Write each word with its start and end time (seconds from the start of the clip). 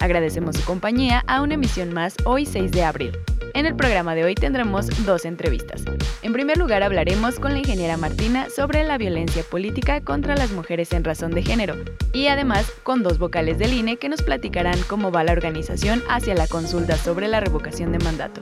Agradecemos 0.00 0.56
su 0.56 0.64
compañía 0.64 1.24
a 1.26 1.42
una 1.42 1.54
emisión 1.54 1.92
más 1.92 2.14
hoy 2.24 2.46
6 2.46 2.70
de 2.70 2.84
abril. 2.84 3.12
En 3.54 3.66
el 3.66 3.74
programa 3.74 4.14
de 4.14 4.24
hoy 4.24 4.34
tendremos 4.34 4.86
dos 5.04 5.24
entrevistas. 5.24 5.82
En 6.22 6.32
primer 6.32 6.58
lugar 6.58 6.82
hablaremos 6.82 7.40
con 7.40 7.52
la 7.52 7.58
ingeniera 7.58 7.96
Martina 7.96 8.48
sobre 8.54 8.84
la 8.84 8.98
violencia 8.98 9.42
política 9.42 10.00
contra 10.00 10.36
las 10.36 10.52
mujeres 10.52 10.92
en 10.92 11.02
razón 11.02 11.32
de 11.32 11.42
género 11.42 11.74
y 12.12 12.28
además 12.28 12.70
con 12.82 13.02
dos 13.02 13.18
vocales 13.18 13.58
del 13.58 13.72
INE 13.72 13.96
que 13.96 14.08
nos 14.08 14.22
platicarán 14.22 14.78
cómo 14.86 15.10
va 15.10 15.24
la 15.24 15.32
organización 15.32 16.02
hacia 16.08 16.34
la 16.34 16.46
consulta 16.46 16.96
sobre 16.96 17.26
la 17.26 17.40
revocación 17.40 17.92
de 17.92 17.98
mandato. 17.98 18.40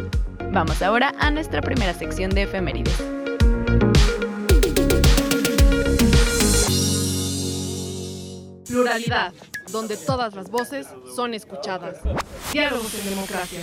Vamos 0.52 0.82
ahora 0.82 1.14
a 1.18 1.30
nuestra 1.30 1.62
primera 1.62 1.94
sección 1.94 2.30
de 2.30 2.42
efemérides. 2.42 3.15
Pluralidad, 8.68 9.32
donde 9.70 9.96
todas 9.96 10.34
las 10.34 10.50
voces 10.50 10.88
son 11.14 11.34
escuchadas. 11.34 11.98
Diálogos 12.52 12.94
en 12.98 13.10
democracia. 13.10 13.60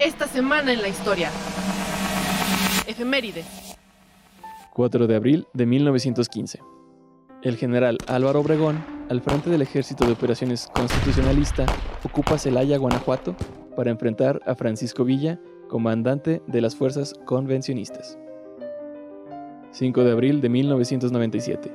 Esta 0.00 0.26
semana 0.26 0.72
en 0.72 0.82
la 0.82 0.88
historia. 0.88 1.30
Efemérides. 2.86 3.46
4 4.72 5.06
de 5.06 5.14
abril 5.14 5.46
de 5.52 5.66
1915. 5.66 6.60
El 7.42 7.56
general 7.56 7.98
Álvaro 8.06 8.40
Obregón, 8.40 8.84
al 9.08 9.20
frente 9.20 9.50
del 9.50 9.62
Ejército 9.62 10.04
de 10.04 10.12
Operaciones 10.12 10.68
Constitucionalista, 10.74 11.66
ocupa 12.02 12.38
Celaya, 12.38 12.76
Guanajuato, 12.78 13.36
para 13.76 13.90
enfrentar 13.90 14.40
a 14.46 14.54
Francisco 14.54 15.04
Villa 15.04 15.38
comandante 15.68 16.42
de 16.46 16.60
las 16.60 16.74
fuerzas 16.74 17.14
convencionistas. 17.24 18.18
5 19.70 20.04
de 20.04 20.10
abril 20.10 20.40
de 20.40 20.48
1997. 20.48 21.72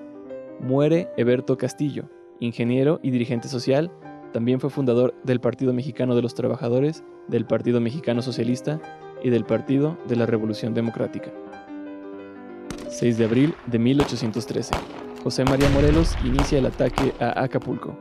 Muere 0.59 1.09
Eberto 1.15 1.57
Castillo, 1.57 2.09
ingeniero 2.39 2.99
y 3.03 3.11
dirigente 3.11 3.47
social, 3.47 3.91
también 4.33 4.59
fue 4.59 4.69
fundador 4.69 5.15
del 5.23 5.39
Partido 5.39 5.73
Mexicano 5.73 6.15
de 6.15 6.21
los 6.21 6.35
Trabajadores, 6.35 7.03
del 7.27 7.45
Partido 7.45 7.81
Mexicano 7.81 8.21
Socialista 8.21 8.79
y 9.23 9.29
del 9.29 9.45
Partido 9.45 9.97
de 10.07 10.15
la 10.15 10.25
Revolución 10.25 10.73
Democrática. 10.73 11.31
6 12.87 13.17
de 13.17 13.25
abril 13.25 13.53
de 13.67 13.79
1813. 13.79 14.75
José 15.23 15.43
María 15.45 15.69
Morelos 15.69 16.15
inicia 16.23 16.59
el 16.59 16.65
ataque 16.65 17.13
a 17.19 17.43
Acapulco. 17.43 17.97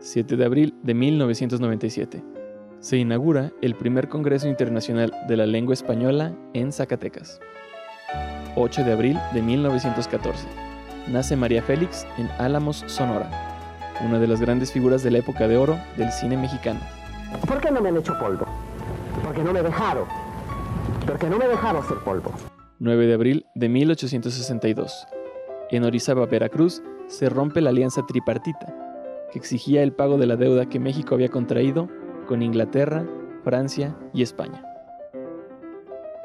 7 0.00 0.36
de 0.36 0.44
abril 0.44 0.74
de 0.82 0.94
1997 0.94 2.34
se 2.84 2.98
inaugura 2.98 3.50
el 3.62 3.76
primer 3.76 4.10
Congreso 4.10 4.46
Internacional 4.46 5.10
de 5.26 5.38
la 5.38 5.46
Lengua 5.46 5.72
Española 5.72 6.36
en 6.52 6.70
Zacatecas. 6.70 7.40
8 8.56 8.84
de 8.84 8.92
abril 8.92 9.18
de 9.32 9.40
1914. 9.40 10.46
Nace 11.08 11.34
María 11.34 11.62
Félix 11.62 12.06
en 12.18 12.28
Álamos, 12.38 12.84
Sonora, 12.86 13.53
una 14.02 14.18
de 14.18 14.26
las 14.26 14.40
grandes 14.40 14.72
figuras 14.72 15.02
de 15.02 15.10
la 15.10 15.18
época 15.18 15.46
de 15.48 15.56
oro 15.56 15.78
del 15.96 16.10
cine 16.10 16.36
mexicano. 16.36 16.80
¿Por 17.46 17.60
qué 17.60 17.70
no 17.70 17.80
me 17.80 17.88
han 17.88 17.96
hecho 17.96 18.18
polvo? 18.18 18.46
Porque 19.24 19.42
no 19.42 19.52
me 19.52 19.62
dejaron. 19.62 20.04
Porque 21.06 21.28
no 21.28 21.38
me 21.38 21.48
dejaron 21.48 21.86
ser 21.86 21.98
polvo. 21.98 22.32
9 22.78 23.06
de 23.06 23.14
abril 23.14 23.46
de 23.54 23.68
1862. 23.68 25.06
En 25.70 25.84
Orizaba, 25.84 26.26
Veracruz, 26.26 26.82
se 27.06 27.28
rompe 27.28 27.60
la 27.60 27.70
alianza 27.70 28.04
tripartita, 28.06 28.74
que 29.32 29.38
exigía 29.38 29.82
el 29.82 29.92
pago 29.92 30.18
de 30.18 30.26
la 30.26 30.36
deuda 30.36 30.66
que 30.66 30.80
México 30.80 31.14
había 31.14 31.28
contraído 31.28 31.88
con 32.26 32.42
Inglaterra, 32.42 33.06
Francia 33.42 33.96
y 34.12 34.22
España. 34.22 34.64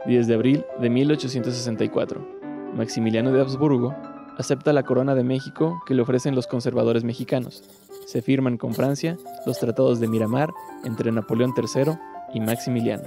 10 0.06 0.28
de 0.28 0.34
abril 0.34 0.66
de 0.80 0.90
1864. 0.90 2.40
Maximiliano 2.76 3.32
de 3.32 3.42
Habsburgo 3.42 3.96
acepta 4.40 4.72
la 4.74 4.84
corona 4.84 5.16
de 5.16 5.24
México 5.24 5.84
que 5.86 5.94
le 5.94 6.02
ofrecen 6.02 6.34
los 6.34 6.48
conservadores 6.48 7.04
mexicanos. 7.04 7.62
Se 8.08 8.22
firman 8.22 8.58
con 8.58 8.74
Francia 8.74 9.18
los 9.46 9.60
tratados 9.60 10.00
de 10.00 10.08
Miramar 10.08 10.50
entre 10.86 11.12
Napoleón 11.12 11.54
III 11.56 11.94
y 12.34 12.40
Maximiliano. 12.40 13.04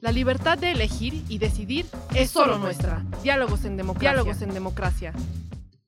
La 0.00 0.12
libertad 0.12 0.58
de 0.58 0.72
elegir 0.72 1.24
y 1.28 1.38
decidir 1.38 1.86
es 2.14 2.30
solo 2.30 2.58
nuestra. 2.58 3.04
Diálogos 3.22 3.64
en 3.64 3.76
democracia. 3.76 4.10
Diálogos 4.12 4.42
en 4.42 4.50
democracia. 4.50 5.12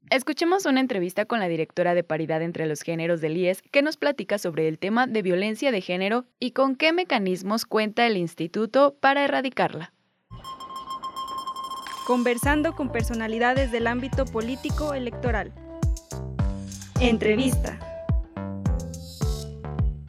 Escuchemos 0.08 0.66
una 0.66 0.80
entrevista 0.80 1.24
con 1.24 1.38
la 1.38 1.48
directora 1.48 1.94
de 1.94 2.02
Paridad 2.02 2.42
entre 2.42 2.66
los 2.66 2.82
Géneros 2.82 3.20
del 3.20 3.36
IES 3.36 3.62
que 3.70 3.82
nos 3.82 3.96
platica 3.96 4.38
sobre 4.38 4.66
el 4.66 4.78
tema 4.78 5.06
de 5.06 5.22
violencia 5.22 5.70
de 5.70 5.80
género 5.80 6.26
y 6.40 6.52
con 6.52 6.74
qué 6.74 6.92
mecanismos 6.92 7.64
cuenta 7.66 8.06
el 8.06 8.16
instituto 8.16 8.96
para 9.00 9.24
erradicarla. 9.24 9.92
Conversando 12.06 12.74
con 12.74 12.90
personalidades 12.90 13.70
del 13.70 13.86
ámbito 13.86 14.24
político 14.24 14.94
electoral. 14.94 15.52
Entrevista. 17.00 17.78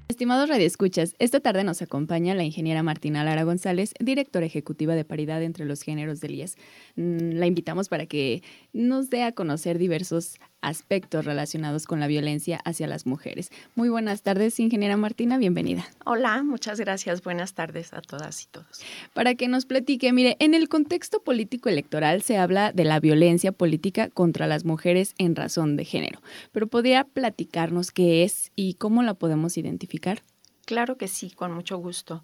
Estimados 0.08 0.50
radioescuchas, 0.50 1.16
esta 1.20 1.40
tarde 1.40 1.64
nos 1.64 1.82
acompaña 1.82 2.36
la 2.36 2.44
ingeniera 2.44 2.84
Martina 2.84 3.24
Lara 3.24 3.44
González, 3.44 3.94
directora 4.00 4.46
ejecutiva 4.46 4.96
de 4.96 5.04
Paridad 5.04 5.42
entre 5.44 5.66
los 5.66 5.82
Géneros 5.82 6.22
del 6.22 6.36
IES. 6.36 6.56
Mm, 6.96 7.34
la 7.34 7.48
invitamos 7.48 7.90
para 7.90 8.06
que 8.06 8.44
nos 8.72 9.10
dé 9.10 9.24
a 9.24 9.32
conocer 9.32 9.78
diversos 9.78 10.38
aspectos 10.62 11.26
relacionados 11.26 11.86
con 11.86 12.00
la 12.00 12.08
violencia 12.08 12.60
hacia 12.66 12.88
las 12.88 13.06
mujeres. 13.06 13.52
Muy 13.76 13.90
buenas 13.90 14.22
tardes, 14.22 14.60
ingeniera 14.60 14.98
Martina, 14.98 15.38
bienvenida. 15.38 15.86
Hola, 16.06 16.44
muchas 16.44 16.80
gracias. 16.80 17.24
Buenas 17.24 17.54
tardes 17.54 17.94
a 17.94 18.02
todas 18.02 18.44
y 18.44 18.48
todos. 18.48 18.82
Para 19.14 19.36
que 19.36 19.48
nos 19.48 19.66
platique, 19.66 20.14
mire, 20.14 20.38
en 20.40 20.54
el 20.54 20.70
contexto 20.70 21.22
político 21.22 21.70
electoral 21.70 22.22
se 22.22 22.38
habla 22.38 22.72
de 22.72 22.86
la 22.86 23.00
violencia 23.00 23.52
política 23.52 24.10
contra 24.10 24.48
las 24.48 24.66
mujeres 24.66 25.14
en 25.18 25.36
razón 25.36 25.76
de 25.76 25.86
género, 25.86 26.22
pero 26.52 26.68
¿podría 26.68 27.04
platicarnos 27.04 27.92
qué 27.92 28.24
es 28.24 28.52
y 28.56 28.76
cómo 28.76 29.04
la 29.04 29.14
podemos 29.14 29.58
identificar? 29.58 30.22
Claro 30.66 30.98
que 30.98 31.08
sí, 31.08 31.32
con 31.32 31.52
mucho 31.52 31.78
gusto. 31.78 32.24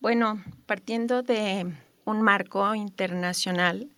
Bueno, 0.00 0.42
partiendo 0.66 1.22
de 1.22 1.66
un 2.04 2.22
marco 2.22 2.74
internacional 2.74 3.88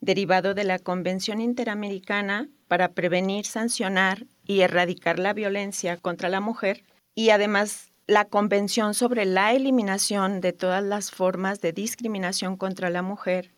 derivado 0.00 0.54
de 0.54 0.64
la 0.64 0.78
Convención 0.78 1.40
Interamericana 1.40 2.48
para 2.70 2.92
prevenir, 2.92 3.46
sancionar 3.46 4.26
y 4.46 4.60
erradicar 4.60 5.18
la 5.18 5.32
violencia 5.32 5.96
contra 5.96 6.28
la 6.28 6.38
mujer 6.38 6.84
y 7.16 7.30
además 7.30 7.90
la 8.06 8.26
Convención 8.26 8.94
sobre 8.94 9.24
la 9.24 9.52
eliminación 9.54 10.40
de 10.40 10.52
todas 10.52 10.84
las 10.84 11.10
formas 11.10 11.60
de 11.60 11.72
discriminación 11.72 12.56
contra 12.56 12.88
la 12.88 13.02
mujer 13.02 13.50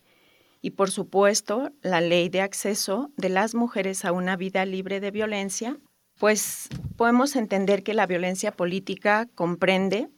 y 0.63 0.71
por 0.71 0.91
supuesto 0.91 1.73
la 1.83 2.01
ley 2.01 2.31
de 2.31 2.41
acceso 2.41 3.11
de 3.19 3.29
las 3.29 3.55
mujeres 3.55 4.07
a 4.07 4.13
una 4.13 4.35
vida 4.35 4.65
libre 4.65 4.99
de 4.99 5.11
violencia, 5.11 5.77
pues 6.19 6.71
podemos 6.97 7.37
entender 7.37 7.83
que 7.83 7.93
la 7.93 8.07
violencia 8.07 8.51
política 8.51 9.29
comprende 9.35 10.09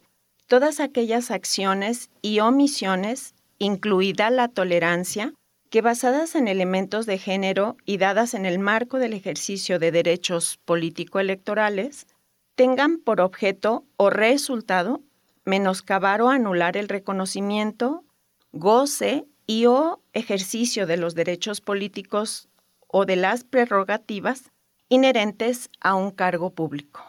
todas 0.47 0.79
aquellas 0.79 1.33
acciones 1.33 2.11
y 2.23 2.39
omisiones, 2.39 3.35
incluida 3.59 4.31
la 4.31 4.47
tolerancia, 4.47 5.35
que 5.75 5.83
basadas 5.83 6.37
en 6.37 6.47
elementos 6.47 7.05
de 7.05 7.19
género 7.19 7.77
y 7.85 7.97
dadas 7.97 8.35
en 8.35 8.47
el 8.47 8.61
marco 8.61 9.01
del 9.01 9.13
ejercicio 9.13 9.81
de 9.81 9.91
derechos 9.91 10.57
político-electorales, 10.65 12.07
tengan 12.55 12.99
por 12.99 13.21
objeto 13.21 13.85
o 13.97 14.09
resultado 14.09 15.03
menoscabar 15.45 16.23
o 16.23 16.29
anular 16.29 16.77
el 16.77 16.89
reconocimiento, 16.89 18.05
goce 18.53 19.25
y 19.49 19.67
o 19.67 20.01
ejercicio 20.13 20.87
de 20.87 20.97
los 20.97 21.17
derechos 21.17 21.61
políticos 21.61 22.49
o 22.87 23.05
de 23.05 23.17
las 23.17 23.43
prerrogativas 23.43 24.53
inherentes 24.89 25.71
a 25.81 25.97
un 25.97 26.13
cargo 26.13 26.51
público. 26.51 27.03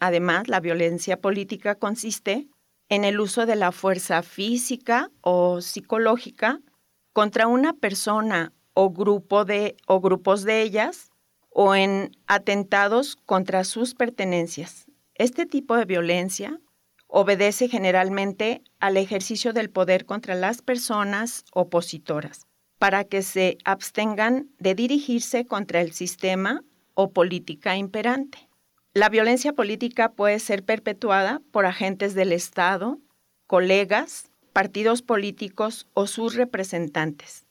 Además, 0.00 0.48
la 0.48 0.60
violencia 0.60 1.20
política 1.20 1.74
consiste 1.74 2.48
en 2.88 3.04
el 3.04 3.20
uso 3.20 3.44
de 3.44 3.56
la 3.56 3.72
fuerza 3.72 4.22
física 4.22 5.10
o 5.20 5.60
psicológica 5.60 6.62
contra 7.12 7.46
una 7.46 7.72
persona 7.72 8.52
o 8.74 8.90
grupo 8.90 9.44
de 9.44 9.76
o 9.86 10.00
grupos 10.00 10.44
de 10.44 10.62
ellas 10.62 11.10
o 11.50 11.74
en 11.74 12.16
atentados 12.26 13.16
contra 13.26 13.64
sus 13.64 13.94
pertenencias. 13.94 14.86
Este 15.14 15.46
tipo 15.46 15.76
de 15.76 15.84
violencia 15.84 16.60
obedece 17.08 17.68
generalmente 17.68 18.62
al 18.78 18.96
ejercicio 18.96 19.52
del 19.52 19.68
poder 19.68 20.06
contra 20.06 20.34
las 20.34 20.62
personas 20.62 21.44
opositoras 21.52 22.46
para 22.78 23.04
que 23.04 23.20
se 23.20 23.58
abstengan 23.64 24.48
de 24.58 24.74
dirigirse 24.74 25.44
contra 25.44 25.82
el 25.82 25.92
sistema 25.92 26.62
o 26.94 27.12
política 27.12 27.76
imperante. 27.76 28.48
La 28.94 29.08
violencia 29.08 29.52
política 29.52 30.12
puede 30.12 30.38
ser 30.38 30.64
perpetuada 30.64 31.42
por 31.52 31.66
agentes 31.66 32.14
del 32.14 32.32
Estado, 32.32 32.98
colegas, 33.46 34.29
partidos 34.52 35.02
políticos 35.02 35.86
o 35.94 36.06
sus 36.06 36.34
representantes, 36.34 37.46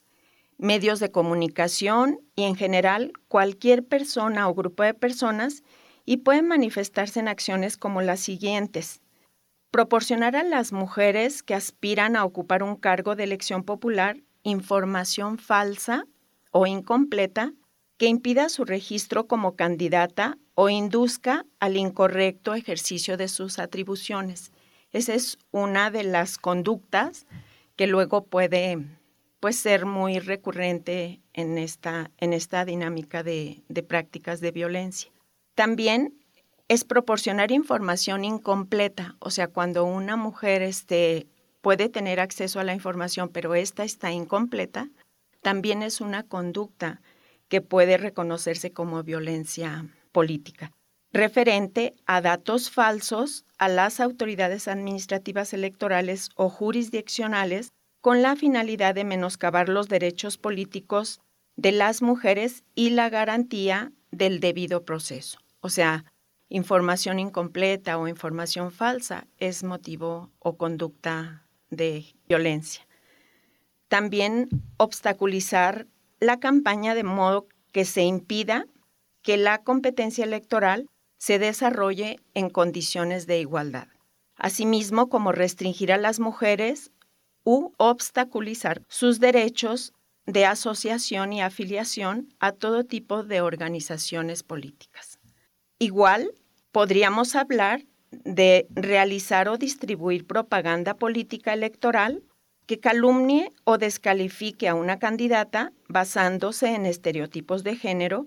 medios 0.58 1.00
de 1.00 1.10
comunicación 1.10 2.20
y 2.36 2.44
en 2.44 2.56
general 2.56 3.12
cualquier 3.28 3.84
persona 3.84 4.48
o 4.48 4.54
grupo 4.54 4.82
de 4.82 4.94
personas 4.94 5.62
y 6.04 6.18
pueden 6.18 6.48
manifestarse 6.48 7.20
en 7.20 7.28
acciones 7.28 7.76
como 7.76 8.02
las 8.02 8.20
siguientes. 8.20 9.00
Proporcionar 9.70 10.36
a 10.36 10.42
las 10.42 10.72
mujeres 10.72 11.42
que 11.42 11.54
aspiran 11.54 12.16
a 12.16 12.24
ocupar 12.24 12.62
un 12.62 12.76
cargo 12.76 13.16
de 13.16 13.24
elección 13.24 13.62
popular 13.62 14.16
información 14.42 15.38
falsa 15.38 16.06
o 16.50 16.66
incompleta 16.66 17.52
que 17.96 18.06
impida 18.06 18.48
su 18.48 18.64
registro 18.64 19.26
como 19.26 19.56
candidata 19.56 20.38
o 20.54 20.70
induzca 20.70 21.44
al 21.58 21.76
incorrecto 21.76 22.54
ejercicio 22.54 23.16
de 23.16 23.28
sus 23.28 23.58
atribuciones. 23.58 24.52
Esa 24.92 25.14
es 25.14 25.38
una 25.52 25.90
de 25.90 26.02
las 26.02 26.38
conductas 26.38 27.26
que 27.76 27.86
luego 27.86 28.24
puede 28.24 28.78
pues, 29.40 29.56
ser 29.56 29.86
muy 29.86 30.18
recurrente 30.18 31.20
en 31.32 31.58
esta, 31.58 32.10
en 32.18 32.32
esta 32.32 32.64
dinámica 32.64 33.22
de, 33.22 33.62
prácticas 33.88 34.40
de 34.40 34.50
violencia. 34.50 35.10
También 35.54 36.14
es 36.68 36.84
proporcionar 36.84 37.50
información 37.50 38.24
incompleta, 38.24 39.16
o 39.18 39.30
sea, 39.30 39.48
cuando 39.48 39.84
una 39.84 40.16
mujer 40.16 40.62
este, 40.62 41.26
puede 41.60 41.88
tener 41.88 42.20
acceso 42.20 42.60
a 42.60 42.64
la 42.64 42.74
información, 42.74 43.28
pero 43.28 43.54
esta 43.54 43.82
está 43.82 44.12
incompleta, 44.12 44.88
también 45.42 45.82
es 45.82 46.00
una 46.00 46.22
conducta 46.22 47.00
que 47.48 47.60
puede 47.60 47.96
reconocerse 47.96 48.72
como 48.72 49.02
violencia 49.02 49.86
política, 50.12 50.70
referente 51.12 51.94
a 52.06 52.20
datos 52.20 52.70
falsos 52.70 53.44
a 53.58 53.68
las 53.68 54.00
autoridades 54.00 54.68
administrativas 54.68 55.52
electorales 55.52 56.30
o 56.36 56.48
jurisdiccionales 56.48 57.72
con 58.00 58.22
la 58.22 58.36
finalidad 58.36 58.94
de 58.94 59.04
menoscabar 59.04 59.68
los 59.68 59.88
derechos 59.88 60.38
políticos 60.38 61.20
de 61.56 61.72
las 61.72 62.00
mujeres 62.00 62.64
y 62.74 62.90
la 62.90 63.10
garantía 63.10 63.92
del 64.10 64.40
debido 64.40 64.84
proceso. 64.84 65.38
O 65.60 65.68
sea, 65.68 66.04
información 66.48 67.18
incompleta 67.18 67.98
o 67.98 68.08
información 68.08 68.70
falsa 68.70 69.26
es 69.38 69.62
motivo 69.62 70.30
o 70.38 70.56
conducta 70.56 71.46
de 71.70 72.06
violencia. 72.28 72.86
También 73.88 74.48
obstaculizar 74.78 75.86
la 76.20 76.38
campaña 76.38 76.94
de 76.94 77.04
modo 77.04 77.46
que 77.72 77.84
se 77.84 78.02
impida 78.02 78.66
que 79.22 79.36
la 79.36 79.58
competencia 79.58 80.24
electoral 80.24 80.88
se 81.20 81.38
desarrolle 81.38 82.18
en 82.32 82.48
condiciones 82.48 83.26
de 83.26 83.40
igualdad. 83.40 83.88
Asimismo, 84.36 85.10
como 85.10 85.32
restringir 85.32 85.92
a 85.92 85.98
las 85.98 86.18
mujeres 86.18 86.92
u 87.44 87.72
obstaculizar 87.76 88.82
sus 88.88 89.20
derechos 89.20 89.92
de 90.24 90.46
asociación 90.46 91.34
y 91.34 91.42
afiliación 91.42 92.34
a 92.40 92.52
todo 92.52 92.84
tipo 92.84 93.22
de 93.22 93.42
organizaciones 93.42 94.42
políticas. 94.42 95.18
Igual, 95.78 96.32
podríamos 96.72 97.36
hablar 97.36 97.82
de 98.10 98.66
realizar 98.70 99.48
o 99.48 99.58
distribuir 99.58 100.26
propaganda 100.26 100.94
política 100.94 101.52
electoral 101.52 102.22
que 102.64 102.80
calumnie 102.80 103.52
o 103.64 103.76
descalifique 103.76 104.68
a 104.68 104.74
una 104.74 104.98
candidata 104.98 105.72
basándose 105.86 106.74
en 106.74 106.86
estereotipos 106.86 107.62
de 107.62 107.76
género 107.76 108.26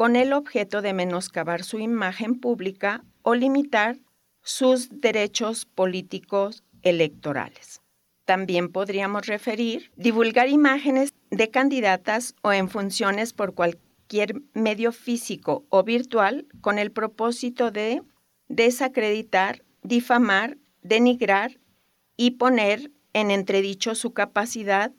con 0.00 0.16
el 0.16 0.32
objeto 0.32 0.80
de 0.80 0.94
menoscabar 0.94 1.62
su 1.62 1.78
imagen 1.78 2.40
pública 2.40 3.04
o 3.20 3.34
limitar 3.34 3.98
sus 4.42 4.88
derechos 4.88 5.66
políticos 5.66 6.64
electorales. 6.80 7.82
También 8.24 8.72
podríamos 8.72 9.26
referir 9.26 9.92
divulgar 9.96 10.48
imágenes 10.48 11.12
de 11.30 11.50
candidatas 11.50 12.34
o 12.40 12.50
en 12.50 12.70
funciones 12.70 13.34
por 13.34 13.52
cualquier 13.54 14.40
medio 14.54 14.92
físico 14.92 15.66
o 15.68 15.82
virtual 15.84 16.46
con 16.62 16.78
el 16.78 16.92
propósito 16.92 17.70
de 17.70 18.00
desacreditar, 18.48 19.66
difamar, 19.82 20.56
denigrar 20.80 21.60
y 22.16 22.30
poner 22.38 22.90
en 23.12 23.30
entredicho 23.30 23.94
su 23.94 24.14
capacidad 24.14 24.92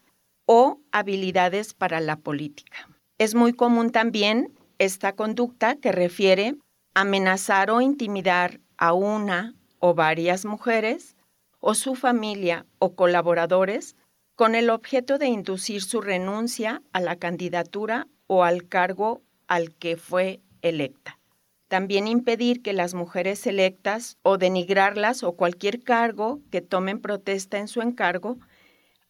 o 0.46 0.80
habilidades 0.92 1.74
para 1.74 2.02
la 2.02 2.18
política. 2.18 2.88
Es 3.18 3.34
muy 3.34 3.54
común 3.54 3.90
también 3.90 4.54
esta 4.82 5.14
conducta 5.14 5.76
que 5.76 5.92
refiere 5.92 6.56
amenazar 6.96 7.70
o 7.70 7.82
intimidar 7.82 8.60
a 8.78 8.94
una 8.94 9.54
o 9.78 9.94
varias 9.94 10.44
mujeres 10.44 11.16
o 11.60 11.76
su 11.76 11.94
familia 11.94 12.66
o 12.80 12.96
colaboradores 12.96 13.96
con 14.36 14.56
el 14.56 14.72
objeto 14.72 15.20
de 15.20 15.28
inducir 15.28 15.84
su 15.84 16.02
renuncia 16.02 16.82
a 16.94 17.00
la 17.00 17.16
candidatura 17.18 18.08
o 18.26 18.44
al 18.44 18.68
cargo 18.68 19.22
al 19.46 19.76
que 19.76 19.98
fue 19.98 20.42
electa. 20.64 21.20
También 21.68 22.08
impedir 22.08 22.64
que 22.64 22.74
las 22.74 22.96
mujeres 22.96 23.46
electas 23.46 24.18
o 24.24 24.40
denigrarlas 24.40 25.22
o 25.22 25.34
cualquier 25.34 25.84
cargo 25.84 26.42
que 26.50 26.62
tomen 26.62 27.00
protesta 27.00 27.60
en 27.60 27.68
su 27.68 27.84
encargo 27.84 28.40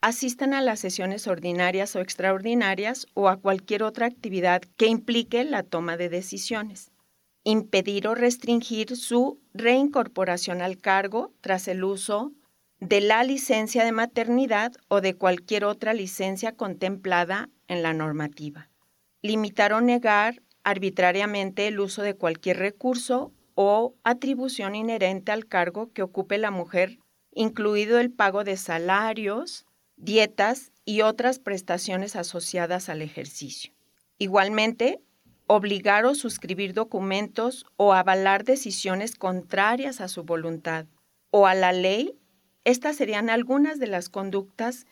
asistan 0.02 0.56
a 0.56 0.62
las 0.62 0.80
sesiones 0.80 1.28
ordinarias 1.28 1.96
o 1.96 2.00
extraordinarias 2.00 3.06
o 3.14 3.30
a 3.30 3.38
cualquier 3.38 3.84
otra 3.84 4.08
actividad 4.08 4.64
que 4.76 4.88
implique 4.88 5.44
la 5.44 5.64
toma 5.64 5.96
de 5.96 6.10
decisiones. 6.10 6.92
Impedir 7.44 8.08
o 8.08 8.16
restringir 8.16 8.98
su 8.98 9.40
reincorporación 9.54 10.62
al 10.62 10.78
cargo 10.78 11.34
tras 11.42 11.68
el 11.68 11.84
uso 11.84 12.32
de 12.80 13.00
la 13.00 13.24
licencia 13.24 13.86
de 13.86 13.92
maternidad 13.92 14.74
o 14.88 15.02
de 15.02 15.16
cualquier 15.16 15.66
otra 15.66 15.94
licencia 15.94 16.56
contemplada 16.56 17.50
en 17.68 17.84
la 17.84 17.94
normativa. 17.94 18.70
Limitar 19.22 19.72
o 19.74 19.82
negar 19.82 20.42
arbitrariamente 20.64 21.68
el 21.68 21.80
uso 21.80 22.02
de 22.02 22.16
cualquier 22.16 22.58
recurso 22.58 23.34
o 23.54 23.94
atribución 24.04 24.74
inherente 24.74 25.32
al 25.32 25.46
cargo 25.46 25.92
que 25.94 26.02
ocupe 26.02 26.40
la 26.40 26.50
mujer, 26.50 26.98
incluido 27.34 28.00
el 28.00 28.12
pago 28.12 28.44
de 28.44 28.58
salarios, 28.58 29.66
dietas 30.02 30.72
y 30.84 31.02
otras 31.02 31.40
prestaciones 31.40 32.16
asociadas 32.16 32.90
al 32.90 33.02
ejercicio. 33.02 33.72
Igualmente, 34.18 35.00
obligar 35.48 36.06
o 36.06 36.16
suscribir 36.16 36.74
documentos 36.74 37.66
o 37.78 37.94
avalar 37.94 38.44
decisiones 38.44 39.16
contrarias 39.16 40.02
a 40.02 40.08
su 40.08 40.24
voluntad 40.24 40.86
o 41.30 41.48
a 41.48 41.56
la 41.56 41.72
ley, 41.72 42.16
estas 42.64 42.96
serían 42.96 43.30
algunas 43.30 43.80
de 43.80 43.88
las 43.88 44.10
conductas 44.10 44.86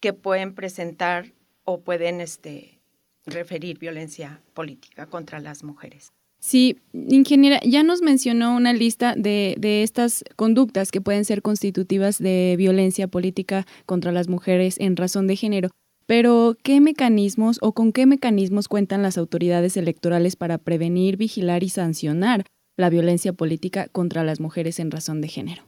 que 0.00 0.12
pueden 0.12 0.54
presentar 0.54 1.32
o 1.64 1.80
pueden 1.80 2.20
este, 2.20 2.80
referir 3.26 3.78
violencia 3.78 4.42
política 4.54 5.06
contra 5.06 5.40
las 5.40 5.62
mujeres. 5.62 6.12
Sí, 6.44 6.80
ingeniera, 6.92 7.60
ya 7.64 7.84
nos 7.84 8.02
mencionó 8.02 8.56
una 8.56 8.72
lista 8.72 9.14
de, 9.16 9.54
de, 9.58 9.84
estas 9.84 10.24
conductas 10.34 10.90
que 10.90 11.00
pueden 11.00 11.24
ser 11.24 11.40
constitutivas 11.40 12.18
de 12.18 12.56
violencia 12.58 13.06
política 13.06 13.64
contra 13.86 14.10
las 14.10 14.26
mujeres 14.26 14.74
en 14.80 14.96
razón 14.96 15.28
de 15.28 15.36
género, 15.36 15.68
pero 16.06 16.56
¿qué 16.64 16.80
mecanismos 16.80 17.58
o 17.60 17.70
con 17.70 17.92
qué 17.92 18.06
mecanismos 18.06 18.66
cuentan 18.66 19.02
las 19.02 19.18
autoridades 19.18 19.76
electorales 19.76 20.34
para 20.34 20.58
prevenir, 20.58 21.16
vigilar 21.16 21.62
y 21.62 21.68
sancionar 21.68 22.44
la 22.76 22.90
violencia 22.90 23.32
política 23.32 23.86
contra 23.86 24.24
las 24.24 24.40
mujeres 24.40 24.80
en 24.80 24.90
razón 24.90 25.20
de 25.20 25.28
género? 25.28 25.62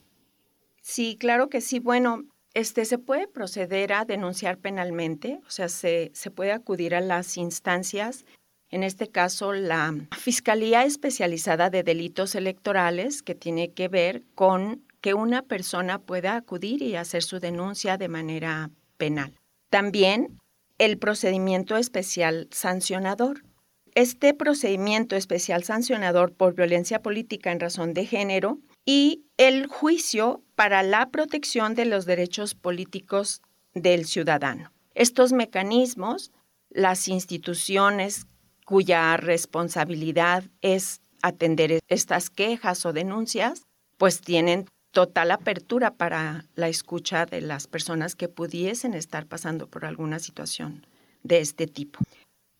Sí, 0.83 1.17
claro 1.21 1.51
que 1.51 1.61
sí. 1.61 1.79
Bueno, 1.79 2.25
este, 2.53 2.85
se 2.85 2.99
puede 2.99 3.29
proceder 3.29 3.93
a 3.93 4.05
denunciar 4.05 4.59
penalmente, 4.59 5.39
o 5.47 5.51
sea, 5.51 5.69
se, 5.69 6.11
se 6.15 6.33
puede 6.33 6.51
acudir 6.51 6.97
a 6.97 7.01
las 7.01 7.37
instancias 7.37 8.25
en 8.71 8.83
este 8.83 9.09
caso 9.09 9.53
la 9.53 9.95
Fiscalía 10.19 10.85
Especializada 10.85 11.71
de 11.71 11.83
Delitos 11.83 12.35
Electorales, 12.35 13.23
que 13.23 13.35
tiene 13.35 13.73
que 13.73 13.89
ver 13.89 14.23
con 14.35 14.83
que 15.01 15.15
una 15.15 15.43
persona 15.43 15.99
pueda 15.99 16.35
acudir 16.35 16.83
y 16.83 16.97
hacer 16.97 17.23
su 17.23 17.39
denuncia 17.39 17.99
de 17.99 18.09
manera 18.09 18.71
penal. 18.97 19.39
También 19.71 20.41
el 20.79 20.99
procedimiento 20.99 21.77
especial 21.77 22.49
sancionador. 22.51 23.45
Este 23.95 24.35
procedimiento 24.35 25.15
especial 25.15 25.63
sancionador 25.63 26.33
por 26.33 26.55
violencia 26.55 27.01
política 27.01 27.53
en 27.53 27.61
razón 27.61 27.95
de 27.95 28.07
género 28.07 28.59
y 28.85 29.25
el 29.37 29.67
juicio 29.67 30.43
para 30.57 30.83
la 30.83 31.11
protección 31.11 31.75
de 31.75 31.85
los 31.85 32.07
derechos 32.07 32.55
políticos 32.55 33.41
del 33.73 34.05
ciudadano. 34.05 34.73
Estos 34.95 35.33
mecanismos, 35.33 36.33
las 36.71 37.09
instituciones 37.09 38.27
cuya 38.65 39.17
responsabilidad 39.17 40.45
es 40.61 41.01
atender 41.23 41.81
estas 41.89 42.31
quejas 42.31 42.85
o 42.87 42.93
denuncias, 42.93 43.63
pues 43.99 44.21
tienen 44.21 44.67
total 44.91 45.33
apertura 45.33 45.93
para 45.93 46.47
la 46.55 46.69
escucha 46.69 47.27
de 47.27 47.41
las 47.41 47.67
personas 47.67 48.15
que 48.15 48.29
pudiesen 48.29 48.95
estar 48.95 49.27
pasando 49.27 49.67
por 49.67 49.85
alguna 49.85 50.19
situación 50.19 50.87
de 51.23 51.41
este 51.41 51.67
tipo. 51.67 51.99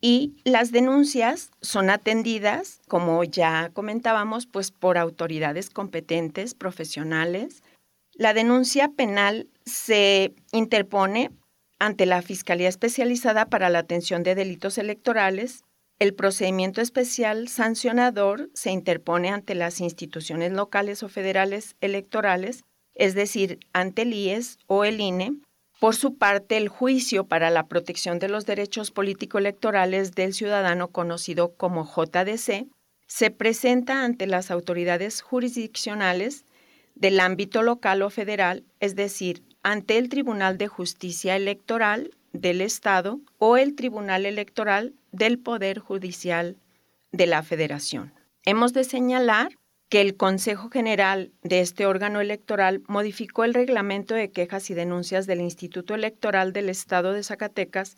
Y 0.01 0.35
las 0.45 0.71
denuncias 0.71 1.51
son 1.63 1.89
atendidas, 1.89 2.81
como 2.89 3.25
ya 3.25 3.71
comentábamos, 3.73 4.47
pues 4.47 4.71
por 4.71 4.99
autoridades 4.99 5.71
competentes, 5.71 6.55
profesionales. 6.55 7.63
La 8.13 8.35
denuncia 8.35 8.89
penal 8.89 9.49
se 9.65 10.35
interpone 10.53 11.31
ante 11.79 12.05
la 12.05 12.21
Fiscalía 12.21 12.69
Especializada 12.69 13.47
para 13.47 13.71
la 13.71 13.79
Atención 13.79 14.23
de 14.23 14.35
Delitos 14.35 14.77
Electorales. 14.77 15.65
El 15.99 16.15
procedimiento 16.15 16.81
especial 16.81 17.49
sancionador 17.49 18.51
se 18.53 18.71
interpone 18.71 19.29
ante 19.31 19.55
las 19.55 19.81
instituciones 19.81 20.53
locales 20.53 21.03
o 21.03 21.09
federales 21.09 21.77
electorales, 21.81 22.65
es 22.95 23.15
decir, 23.15 23.61
ante 23.73 24.03
el 24.03 24.13
IES 24.13 24.59
o 24.67 24.85
el 24.85 25.01
INE. 25.01 25.33
Por 25.79 25.95
su 25.95 26.17
parte, 26.17 26.57
el 26.57 26.69
juicio 26.69 27.27
para 27.27 27.51
la 27.51 27.67
protección 27.67 28.19
de 28.19 28.29
los 28.29 28.47
derechos 28.47 28.91
político-electorales 28.91 30.13
del 30.13 30.35
ciudadano 30.35 30.89
conocido 30.89 31.55
como 31.55 31.85
JDC 31.85 32.67
se 33.07 33.31
presenta 33.31 34.05
ante 34.05 34.27
las 34.27 34.51
autoridades 34.51 35.21
jurisdiccionales 35.21 36.45
del 36.95 37.21
ámbito 37.21 37.63
local 37.63 38.03
o 38.03 38.11
federal, 38.11 38.65
es 38.81 38.97
decir, 38.97 39.43
ante 39.63 39.99
el 39.99 40.09
Tribunal 40.09 40.59
de 40.59 40.69
Justicia 40.69 41.37
Electoral 41.37 42.11
del 42.35 42.61
Estado 42.61 43.21
o 43.39 43.57
el 43.57 43.75
Tribunal 43.75 44.27
Electoral 44.27 44.93
del 45.13 45.39
Poder 45.39 45.79
Judicial 45.79 46.59
de 47.13 47.27
la 47.27 47.43
Federación. 47.43 48.13
Hemos 48.45 48.75
de 48.75 48.85
señalar 48.85 49.57
que 49.89 50.01
el 50.01 50.17
Consejo 50.17 50.69
General 50.71 51.33
de 51.43 51.61
este 51.61 51.87
órgano 51.87 52.21
electoral 52.21 52.83
modificó 52.89 53.45
el 53.45 53.55
reglamento 53.55 54.15
de 54.15 54.31
quejas 54.31 54.69
y 54.71 54.75
denuncias 54.75 55.27
del 55.27 55.41
Instituto 55.41 55.95
Electoral 55.95 56.53
del 56.53 56.69
Estado 56.69 57.13
de 57.13 57.23
Zacatecas, 57.23 57.97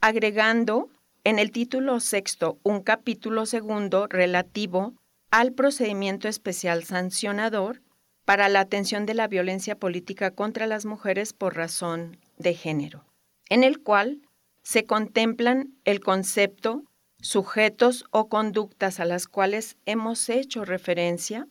agregando 0.00 0.90
en 1.24 1.38
el 1.38 1.50
título 1.50 2.00
sexto 2.00 2.58
un 2.62 2.82
capítulo 2.82 3.46
segundo 3.46 4.06
relativo 4.06 4.94
al 5.30 5.52
procedimiento 5.52 6.28
especial 6.28 6.84
sancionador 6.84 7.80
para 8.24 8.50
la 8.50 8.60
atención 8.60 9.06
de 9.06 9.14
la 9.14 9.26
violencia 9.26 9.78
política 9.78 10.30
contra 10.32 10.66
las 10.66 10.84
mujeres 10.84 11.32
por 11.32 11.56
razón 11.56 12.18
de 12.36 12.52
género, 12.52 13.04
en 13.48 13.64
el 13.64 13.80
cual 13.80 14.20
se 14.62 14.84
contemplan 14.84 15.74
el 15.84 16.00
concepto, 16.00 16.84
sujetos 17.20 18.04
o 18.10 18.28
conductas 18.28 19.00
a 19.00 19.04
las 19.04 19.26
cuales 19.26 19.76
hemos 19.86 20.28
hecho 20.28 20.64
referencia 20.64 21.48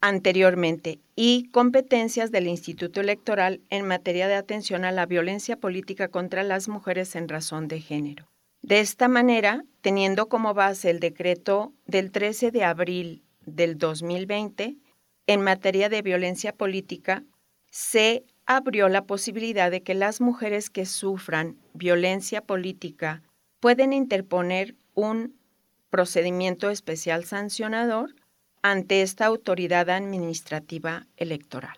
anteriormente 0.00 1.00
y 1.16 1.48
competencias 1.50 2.30
del 2.30 2.46
Instituto 2.46 3.00
Electoral 3.00 3.60
en 3.70 3.86
materia 3.86 4.28
de 4.28 4.34
atención 4.34 4.84
a 4.84 4.92
la 4.92 5.06
violencia 5.06 5.56
política 5.56 6.08
contra 6.08 6.42
las 6.44 6.68
mujeres 6.68 7.16
en 7.16 7.28
razón 7.28 7.68
de 7.68 7.80
género. 7.80 8.28
De 8.62 8.80
esta 8.80 9.08
manera, 9.08 9.64
teniendo 9.80 10.28
como 10.28 10.54
base 10.54 10.90
el 10.90 11.00
decreto 11.00 11.72
del 11.86 12.12
13 12.12 12.50
de 12.50 12.64
abril 12.64 13.24
del 13.44 13.78
2020, 13.78 14.76
en 15.26 15.42
materia 15.42 15.88
de 15.88 16.02
violencia 16.02 16.52
política, 16.52 17.24
se 17.70 18.24
abrió 18.48 18.88
la 18.88 19.04
posibilidad 19.04 19.70
de 19.70 19.82
que 19.82 19.94
las 19.94 20.22
mujeres 20.22 20.70
que 20.70 20.86
sufran 20.86 21.56
violencia 21.74 22.40
política 22.40 23.22
pueden 23.60 23.92
interponer 23.92 24.74
un 24.94 25.34
procedimiento 25.90 26.70
especial 26.70 27.24
sancionador 27.24 28.14
ante 28.62 29.02
esta 29.02 29.26
autoridad 29.26 29.90
administrativa 29.90 31.06
electoral. 31.18 31.76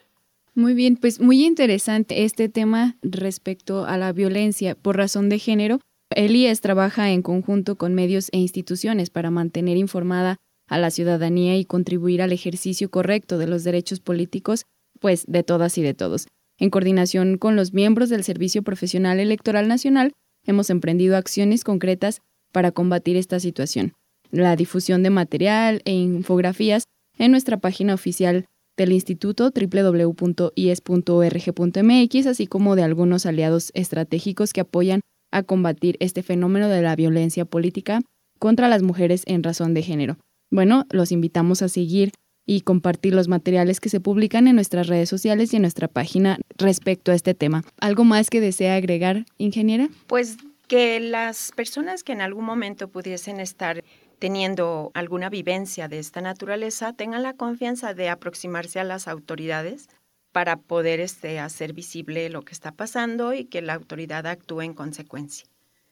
Muy 0.54 0.74
bien, 0.74 0.96
pues 0.96 1.20
muy 1.20 1.44
interesante 1.44 2.24
este 2.24 2.48
tema 2.48 2.96
respecto 3.02 3.84
a 3.84 3.98
la 3.98 4.12
violencia 4.12 4.76
por 4.76 4.96
razón 4.96 5.28
de 5.28 5.40
género. 5.40 5.80
El 6.14 6.36
IES 6.36 6.60
trabaja 6.60 7.10
en 7.10 7.22
conjunto 7.22 7.76
con 7.76 7.94
medios 7.94 8.28
e 8.32 8.38
instituciones 8.38 9.10
para 9.10 9.30
mantener 9.30 9.76
informada 9.76 10.36
a 10.68 10.78
la 10.78 10.90
ciudadanía 10.90 11.56
y 11.56 11.64
contribuir 11.64 12.22
al 12.22 12.32
ejercicio 12.32 12.90
correcto 12.90 13.38
de 13.38 13.48
los 13.48 13.64
derechos 13.64 13.98
políticos, 13.98 14.66
pues 15.00 15.24
de 15.26 15.42
todas 15.42 15.76
y 15.76 15.82
de 15.82 15.94
todos. 15.94 16.28
En 16.60 16.70
coordinación 16.70 17.38
con 17.38 17.56
los 17.56 17.72
miembros 17.72 18.10
del 18.10 18.22
Servicio 18.22 18.62
Profesional 18.62 19.18
Electoral 19.18 19.66
Nacional, 19.66 20.12
hemos 20.46 20.68
emprendido 20.68 21.16
acciones 21.16 21.64
concretas 21.64 22.20
para 22.52 22.70
combatir 22.70 23.16
esta 23.16 23.40
situación. 23.40 23.94
La 24.30 24.54
difusión 24.56 25.02
de 25.02 25.08
material 25.08 25.80
e 25.86 25.92
infografías 25.92 26.84
en 27.16 27.30
nuestra 27.30 27.56
página 27.56 27.94
oficial 27.94 28.44
del 28.76 28.92
instituto 28.92 29.50
www.ies.org.mx, 29.50 30.56
así 32.26 32.46
como 32.46 32.76
de 32.76 32.82
algunos 32.82 33.24
aliados 33.24 33.70
estratégicos 33.74 34.52
que 34.52 34.60
apoyan 34.60 35.00
a 35.32 35.42
combatir 35.42 35.96
este 36.00 36.22
fenómeno 36.22 36.68
de 36.68 36.82
la 36.82 36.94
violencia 36.94 37.46
política 37.46 38.02
contra 38.38 38.68
las 38.68 38.82
mujeres 38.82 39.22
en 39.26 39.42
razón 39.42 39.72
de 39.72 39.82
género. 39.82 40.18
Bueno, 40.50 40.84
los 40.90 41.10
invitamos 41.10 41.62
a 41.62 41.68
seguir 41.68 42.12
y 42.50 42.62
compartir 42.62 43.14
los 43.14 43.28
materiales 43.28 43.78
que 43.78 43.88
se 43.88 44.00
publican 44.00 44.48
en 44.48 44.56
nuestras 44.56 44.88
redes 44.88 45.08
sociales 45.08 45.52
y 45.52 45.56
en 45.56 45.62
nuestra 45.62 45.86
página 45.86 46.40
respecto 46.58 47.12
a 47.12 47.14
este 47.14 47.32
tema. 47.32 47.62
¿Algo 47.78 48.02
más 48.02 48.28
que 48.28 48.40
desea 48.40 48.74
agregar, 48.74 49.24
ingeniera? 49.38 49.88
Pues 50.08 50.36
que 50.66 50.98
las 50.98 51.52
personas 51.54 52.02
que 52.02 52.10
en 52.10 52.20
algún 52.20 52.44
momento 52.44 52.88
pudiesen 52.88 53.38
estar 53.38 53.84
teniendo 54.18 54.90
alguna 54.94 55.30
vivencia 55.30 55.86
de 55.86 56.00
esta 56.00 56.22
naturaleza 56.22 56.92
tengan 56.92 57.22
la 57.22 57.34
confianza 57.34 57.94
de 57.94 58.08
aproximarse 58.08 58.80
a 58.80 58.84
las 58.84 59.06
autoridades 59.06 59.88
para 60.32 60.56
poder 60.56 60.98
este, 60.98 61.38
hacer 61.38 61.72
visible 61.72 62.30
lo 62.30 62.42
que 62.42 62.52
está 62.52 62.72
pasando 62.72 63.32
y 63.32 63.44
que 63.44 63.62
la 63.62 63.74
autoridad 63.74 64.26
actúe 64.26 64.62
en 64.62 64.74
consecuencia. 64.74 65.46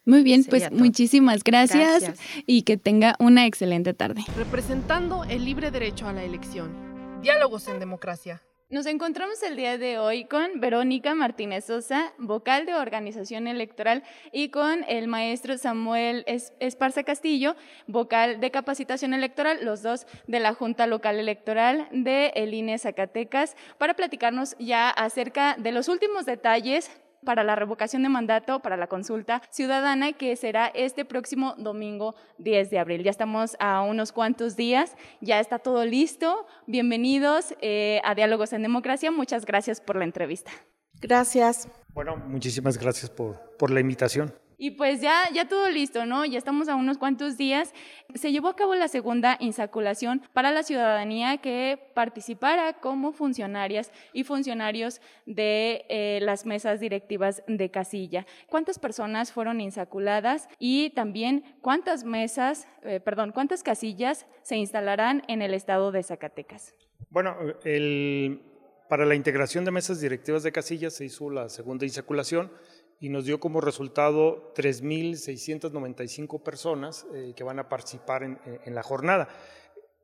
Muy 0.09 0.23
bien, 0.23 0.43
pues 0.49 0.73
muchísimas 0.73 1.45
gracias, 1.45 2.19
y 2.47 2.62
que 2.62 2.79
tenga 2.79 3.15
una 3.19 3.45
excelente 3.45 3.93
tarde. 3.93 4.23
Representando 4.38 5.25
el 5.25 5.45
libre 5.45 5.71
derecho 5.71 6.09
a 6.09 6.15
la 6.15 6.25
elección. 6.25 7.21
Diálogos 7.21 7.69
en 7.69 7.79
democracia. 7.79 8.41
Nos 8.71 8.87
encontramos 8.87 9.43
el 9.43 9.57
día 9.57 9.77
de 9.77 9.99
hoy 9.99 10.25
con 10.25 10.61
Verónica 10.61 11.15
Martínez 11.15 11.67
Sosa, 11.67 12.15
vocal 12.17 12.65
de 12.65 12.75
organización 12.75 13.49
electoral, 13.49 14.03
y 14.33 14.49
con 14.49 14.83
el 14.88 15.09
maestro 15.09 15.59
Samuel 15.59 16.25
Esparza 16.27 17.03
Castillo, 17.03 17.55
vocal 17.87 18.41
de 18.41 18.50
capacitación 18.50 19.12
electoral, 19.12 19.59
los 19.62 19.83
dos 19.83 20.07
de 20.27 20.41
la 20.41 20.55
Junta 20.55 20.87
Local 20.87 21.19
Electoral 21.19 21.87
de 21.93 22.29
el 22.35 22.55
INE 22.55 22.79
Zacatecas, 22.79 23.57
para 23.77 23.93
platicarnos 23.93 24.57
ya 24.59 24.88
acerca 24.88 25.57
de 25.59 25.73
los 25.73 25.88
últimos 25.88 26.25
detalles 26.25 26.91
para 27.25 27.45
la 27.45 27.57
revocación 27.57 28.03
de 28.03 28.09
mandato 28.09 28.61
para 28.61 28.77
la 28.77 28.87
consulta 28.87 29.43
ciudadana 29.51 30.13
que 30.13 30.35
será 30.37 30.67
este 30.69 31.05
próximo 31.05 31.55
domingo 31.59 32.15
10 32.39 32.71
de 32.71 32.79
abril. 32.79 33.03
Ya 33.03 33.11
estamos 33.11 33.57
a 33.59 33.83
unos 33.83 34.13
cuantos 34.13 34.57
días, 34.57 34.97
ya 35.21 35.41
está 35.41 35.59
todo 35.59 35.85
listo. 35.85 36.47
Bienvenidos 36.67 37.55
eh, 37.61 38.01
a 38.05 38.15
Diálogos 38.15 38.53
en 38.53 38.63
Democracia. 38.63 39.11
Muchas 39.11 39.45
gracias 39.45 39.81
por 39.81 39.97
la 39.97 40.05
entrevista. 40.05 40.51
Gracias. 41.01 41.69
Bueno, 41.95 42.17
muchísimas 42.17 42.79
gracias 42.79 43.11
por, 43.11 43.57
por 43.57 43.71
la 43.71 43.81
invitación. 43.81 44.33
Y 44.61 44.73
pues 44.73 45.00
ya, 45.00 45.31
ya 45.33 45.47
todo 45.47 45.71
listo, 45.71 46.05
¿no? 46.05 46.25
Ya 46.25 46.37
estamos 46.37 46.69
a 46.69 46.75
unos 46.75 46.99
cuantos 46.99 47.37
días. 47.37 47.73
Se 48.15 48.33
llevó 48.33 48.49
a 48.49 48.57
cabo 48.57 48.75
la 48.75 48.88
segunda 48.88 49.37
insaculación 49.38 50.21
para 50.33 50.50
la 50.50 50.65
ciudadanía 50.65 51.38
que 51.38 51.79
participara 51.95 52.73
como 52.73 53.12
funcionarias 53.12 53.93
y 54.12 54.25
funcionarios 54.25 55.00
de 55.27 55.87
eh, 55.88 56.19
las 56.23 56.45
mesas 56.45 56.81
directivas 56.81 57.45
de 57.47 57.71
casilla. 57.71 58.27
¿Cuántas 58.49 58.81
personas 58.81 59.31
fueron 59.31 59.61
insaculadas 59.61 60.49
y 60.59 60.91
también 60.91 61.45
cuántas 61.62 62.03
mesas, 62.03 62.67
eh, 62.83 62.99
perdón, 62.99 63.31
cuántas 63.31 63.62
casillas 63.62 64.27
se 64.43 64.57
instalarán 64.57 65.23
en 65.29 65.41
el 65.41 65.55
estado 65.55 65.93
de 65.93 66.03
Zacatecas? 66.03 66.75
Bueno, 67.11 67.37
el, 67.65 68.43
para 68.88 69.07
la 69.07 69.15
integración 69.15 69.65
de 69.65 69.71
mesas 69.71 70.00
directivas 70.00 70.43
de 70.43 70.50
casillas 70.50 70.95
se 70.95 71.05
hizo 71.05 71.31
la 71.31 71.49
segunda 71.49 71.85
insaculación 71.85 72.50
y 73.00 73.09
nos 73.11 73.25
dio 73.25 73.38
como 73.38 73.61
resultado 73.61 74.52
3.695 74.55 76.43
personas 76.43 77.07
eh, 77.14 77.33
que 77.37 77.45
van 77.45 77.59
a 77.59 77.69
participar 77.69 78.23
en, 78.23 78.38
la 78.75 78.83
jornada. 78.83 79.28